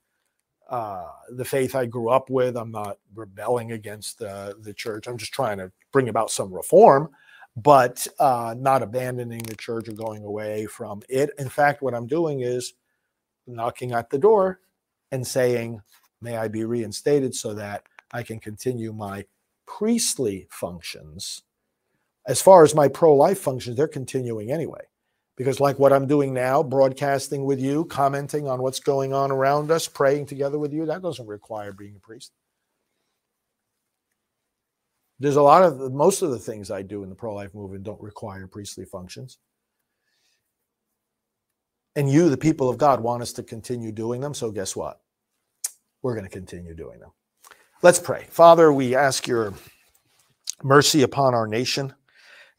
uh, 0.70 1.06
the 1.30 1.46
faith 1.46 1.76
I 1.76 1.86
grew 1.86 2.10
up 2.10 2.30
with. 2.30 2.58
I'm 2.58 2.72
not 2.72 2.98
rebelling 3.16 3.72
against 3.72 4.22
uh, 4.22 4.54
the 4.60 4.74
church. 4.74 5.08
I'm 5.08 5.18
just 5.18 5.34
trying 5.34 5.58
to 5.58 5.72
bring 5.92 6.10
about 6.10 6.32
some 6.32 6.54
reform, 6.54 7.10
but 7.56 8.06
uh, 8.20 8.56
not 8.58 8.84
abandoning 8.84 9.44
the 9.44 9.56
church 9.56 9.88
or 9.88 9.94
going 9.94 10.24
away 10.24 10.66
from 10.66 11.02
it. 11.10 11.30
In 11.38 11.50
fact, 11.50 11.82
what 11.82 11.94
I'm 11.94 12.08
doing 12.08 12.42
is 12.42 12.74
knocking 13.46 13.94
at 13.94 14.10
the 14.10 14.18
door 14.18 14.60
and 15.12 15.26
saying, 15.26 15.82
May 16.20 16.36
I 16.36 16.48
be 16.48 16.66
reinstated 16.66 17.36
so 17.36 17.54
that 17.54 17.84
I 18.12 18.24
can 18.24 18.40
continue 18.40 18.92
my 18.92 19.26
priestly 19.68 20.48
functions. 20.50 21.44
As 22.26 22.42
far 22.42 22.64
as 22.64 22.74
my 22.74 22.88
pro 22.88 23.16
life 23.16 23.40
functions, 23.40 23.78
they're 23.78 23.88
continuing 23.88 24.52
anyway 24.52 24.82
because 25.38 25.62
like 25.62 25.80
what 25.80 25.94
i'm 25.94 26.08
doing 26.08 26.34
now 26.34 26.62
broadcasting 26.62 27.46
with 27.46 27.60
you 27.60 27.86
commenting 27.86 28.50
on 28.50 28.62
what's 28.62 28.82
going 28.82 29.14
on 29.14 29.32
around 29.32 29.72
us 29.72 29.88
praying 29.88 30.26
together 30.26 30.60
with 30.60 30.74
you 30.74 30.86
that 30.86 31.02
doesn't 31.02 31.28
require 31.28 31.72
being 31.72 31.96
a 31.96 32.00
priest. 32.00 32.34
There's 35.20 35.36
a 35.36 35.42
lot 35.42 35.64
of 35.64 35.94
most 35.94 36.22
of 36.22 36.32
the 36.32 36.40
things 36.40 36.70
i 36.70 36.82
do 36.82 37.04
in 37.04 37.10
the 37.10 37.16
pro-life 37.16 37.54
movement 37.56 37.84
don't 37.84 38.02
require 38.02 38.46
priestly 38.48 38.86
functions. 38.86 39.38
And 41.96 42.12
you 42.12 42.30
the 42.30 42.38
people 42.38 42.70
of 42.70 42.78
god 42.78 43.00
want 43.02 43.22
us 43.24 43.34
to 43.34 43.44
continue 43.44 43.92
doing 43.92 44.22
them 44.22 44.34
so 44.34 44.52
guess 44.52 44.76
what? 44.76 45.00
We're 46.04 46.14
going 46.14 46.28
to 46.28 46.32
continue 46.32 46.76
doing 46.76 47.00
them. 47.00 47.12
Let's 47.82 48.00
pray. 48.00 48.28
Father 48.30 48.72
we 48.72 48.96
ask 48.96 49.28
your 49.28 49.54
mercy 50.64 51.02
upon 51.04 51.34
our 51.34 51.48
nation 51.48 51.94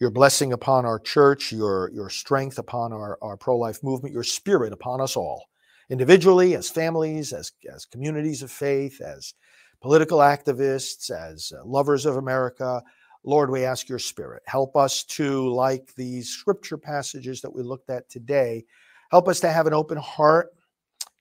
your 0.01 0.11
blessing 0.11 0.53
upon 0.53 0.87
our 0.87 0.99
church, 0.99 1.53
your, 1.53 1.91
your 1.93 2.09
strength 2.09 2.59
upon 2.59 2.93
our, 2.93 3.19
our 3.21 3.37
pro 3.37 3.57
life 3.57 3.83
movement, 3.83 4.15
your 4.15 4.23
spirit 4.23 4.73
upon 4.73 5.01
us 5.01 5.17
all, 5.17 5.47
individually, 5.91 6.55
as 6.55 6.71
families, 6.71 7.33
as, 7.33 7.53
as 7.73 7.85
communities 7.85 8.43
of 8.43 8.51
faith, 8.51 9.01
as 9.01 9.35
political 9.81 10.19
activists, 10.19 11.11
as 11.11 11.53
uh, 11.57 11.65
lovers 11.65 12.07
of 12.07 12.17
America. 12.17 12.83
Lord, 13.25 13.51
we 13.51 13.65
ask 13.65 13.89
your 13.89 13.99
spirit. 13.99 14.43
Help 14.47 14.77
us 14.77 15.03
to, 15.05 15.53
like 15.53 15.93
these 15.97 16.29
scripture 16.29 16.79
passages 16.79 17.41
that 17.41 17.53
we 17.53 17.63
looked 17.63 17.91
at 17.91 18.09
today, 18.09 18.65
help 19.11 19.27
us 19.29 19.41
to 19.41 19.51
have 19.51 19.67
an 19.67 19.75
open 19.75 19.99
heart 19.99 20.51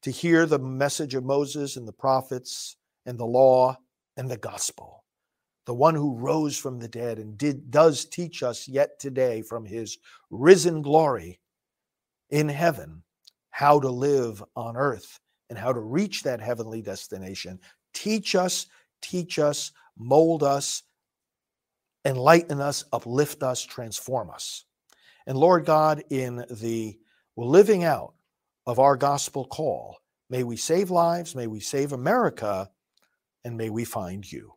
to 0.04 0.12
hear 0.12 0.46
the 0.46 0.60
message 0.60 1.16
of 1.16 1.26
Moses 1.26 1.76
and 1.76 1.88
the 1.88 1.94
prophets 1.94 2.78
and 3.08 3.18
the 3.18 3.26
law 3.26 3.76
and 4.16 4.30
the 4.30 4.38
gospel 4.38 5.04
the 5.68 5.74
one 5.74 5.94
who 5.94 6.16
rose 6.16 6.58
from 6.58 6.80
the 6.80 6.88
dead 6.88 7.20
and 7.20 7.38
did 7.38 7.70
does 7.70 8.06
teach 8.06 8.42
us 8.42 8.70
yet 8.70 8.98
today 9.00 9.42
from 9.42 9.66
his 9.66 9.98
risen 10.30 10.82
glory 10.82 11.40
in 12.30 12.48
heaven 12.48 13.04
how 13.50 13.78
to 13.78 13.90
live 13.90 14.42
on 14.56 14.78
earth 14.78 15.20
and 15.50 15.60
how 15.60 15.74
to 15.74 15.82
reach 15.82 16.24
that 16.24 16.40
heavenly 16.40 16.82
destination. 16.82 17.60
Teach 17.94 18.34
us 18.34 18.68
teach 19.02 19.38
us 19.40 19.74
mold 19.98 20.42
us 20.42 20.84
enlighten 22.06 22.62
us 22.62 22.86
uplift 22.94 23.44
us 23.44 23.62
transform 23.62 24.30
us. 24.30 24.64
And 25.28 25.38
lord 25.38 25.66
god 25.66 26.02
in 26.10 26.46
the 26.50 26.98
living 27.36 27.84
out 27.84 28.14
of 28.66 28.80
our 28.80 28.96
gospel 28.96 29.46
call 29.46 29.98
may 30.30 30.44
we 30.44 30.56
save 30.56 30.90
lives 30.90 31.36
may 31.36 31.46
we 31.46 31.60
save 31.60 31.92
america 31.92 32.70
and 33.44 33.58
may 33.58 33.70
we 33.70 33.84
find 33.86 34.30
you 34.32 34.57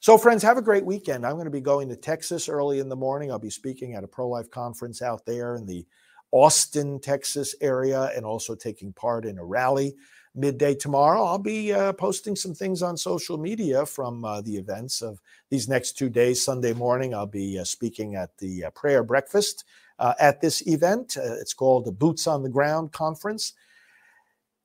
So, 0.00 0.16
friends, 0.16 0.44
have 0.44 0.58
a 0.58 0.62
great 0.62 0.84
weekend. 0.84 1.26
I'm 1.26 1.32
going 1.32 1.46
to 1.46 1.50
be 1.50 1.60
going 1.60 1.88
to 1.88 1.96
Texas 1.96 2.48
early 2.48 2.78
in 2.78 2.88
the 2.88 2.94
morning. 2.94 3.32
I'll 3.32 3.40
be 3.40 3.50
speaking 3.50 3.94
at 3.94 4.04
a 4.04 4.08
pro 4.08 4.28
life 4.28 4.48
conference 4.48 5.02
out 5.02 5.26
there 5.26 5.56
in 5.56 5.66
the 5.66 5.84
Austin, 6.30 7.00
Texas 7.00 7.56
area, 7.60 8.12
and 8.14 8.24
also 8.24 8.54
taking 8.54 8.92
part 8.92 9.24
in 9.24 9.38
a 9.38 9.44
rally 9.44 9.96
midday 10.36 10.72
tomorrow. 10.76 11.24
I'll 11.24 11.38
be 11.38 11.72
uh, 11.72 11.94
posting 11.94 12.36
some 12.36 12.54
things 12.54 12.80
on 12.80 12.96
social 12.96 13.38
media 13.38 13.84
from 13.86 14.24
uh, 14.24 14.40
the 14.40 14.56
events 14.56 15.02
of 15.02 15.20
these 15.50 15.68
next 15.68 15.98
two 15.98 16.08
days. 16.08 16.44
Sunday 16.44 16.74
morning, 16.74 17.12
I'll 17.12 17.26
be 17.26 17.58
uh, 17.58 17.64
speaking 17.64 18.14
at 18.14 18.38
the 18.38 18.66
uh, 18.66 18.70
prayer 18.70 19.02
breakfast 19.02 19.64
uh, 19.98 20.14
at 20.20 20.40
this 20.40 20.64
event. 20.68 21.16
Uh, 21.16 21.34
it's 21.40 21.54
called 21.54 21.84
the 21.84 21.92
Boots 21.92 22.28
on 22.28 22.44
the 22.44 22.48
Ground 22.48 22.92
Conference. 22.92 23.54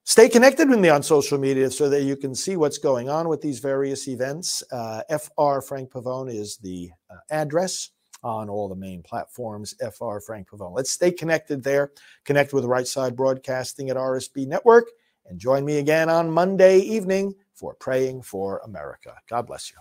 Stay 0.05 0.27
connected 0.27 0.69
with 0.69 0.79
me 0.79 0.89
on 0.89 1.01
social 1.01 1.37
media 1.37 1.71
so 1.71 1.89
that 1.89 2.03
you 2.03 2.17
can 2.17 2.35
see 2.35 2.57
what's 2.57 2.77
going 2.77 3.09
on 3.09 3.29
with 3.29 3.41
these 3.41 3.59
various 3.59 4.07
events. 4.09 4.61
Uh, 4.69 5.01
FR 5.09 5.61
Frank 5.61 5.91
Pavone 5.91 6.33
is 6.33 6.57
the 6.57 6.91
uh, 7.09 7.15
address 7.31 7.91
on 8.21 8.49
all 8.49 8.67
the 8.67 8.75
main 8.75 9.01
platforms. 9.01 9.73
FR 9.79 10.19
Frank 10.19 10.49
Pavone. 10.49 10.75
Let's 10.75 10.91
stay 10.91 11.11
connected 11.11 11.63
there. 11.63 11.91
Connect 12.25 12.51
with 12.53 12.65
Right 12.65 12.85
Side 12.87 13.15
Broadcasting 13.15 13.89
at 13.89 13.95
RSB 13.95 14.45
Network 14.45 14.89
and 15.25 15.39
join 15.39 15.63
me 15.63 15.77
again 15.77 16.09
on 16.09 16.29
Monday 16.29 16.79
evening 16.79 17.33
for 17.53 17.73
Praying 17.73 18.23
for 18.23 18.59
America. 18.65 19.15
God 19.29 19.47
bless 19.47 19.71
you. 19.71 19.77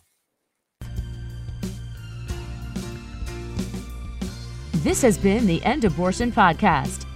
This 4.83 5.03
has 5.03 5.19
been 5.19 5.47
the 5.47 5.63
End 5.65 5.85
Abortion 5.85 6.31
Podcast. 6.31 7.07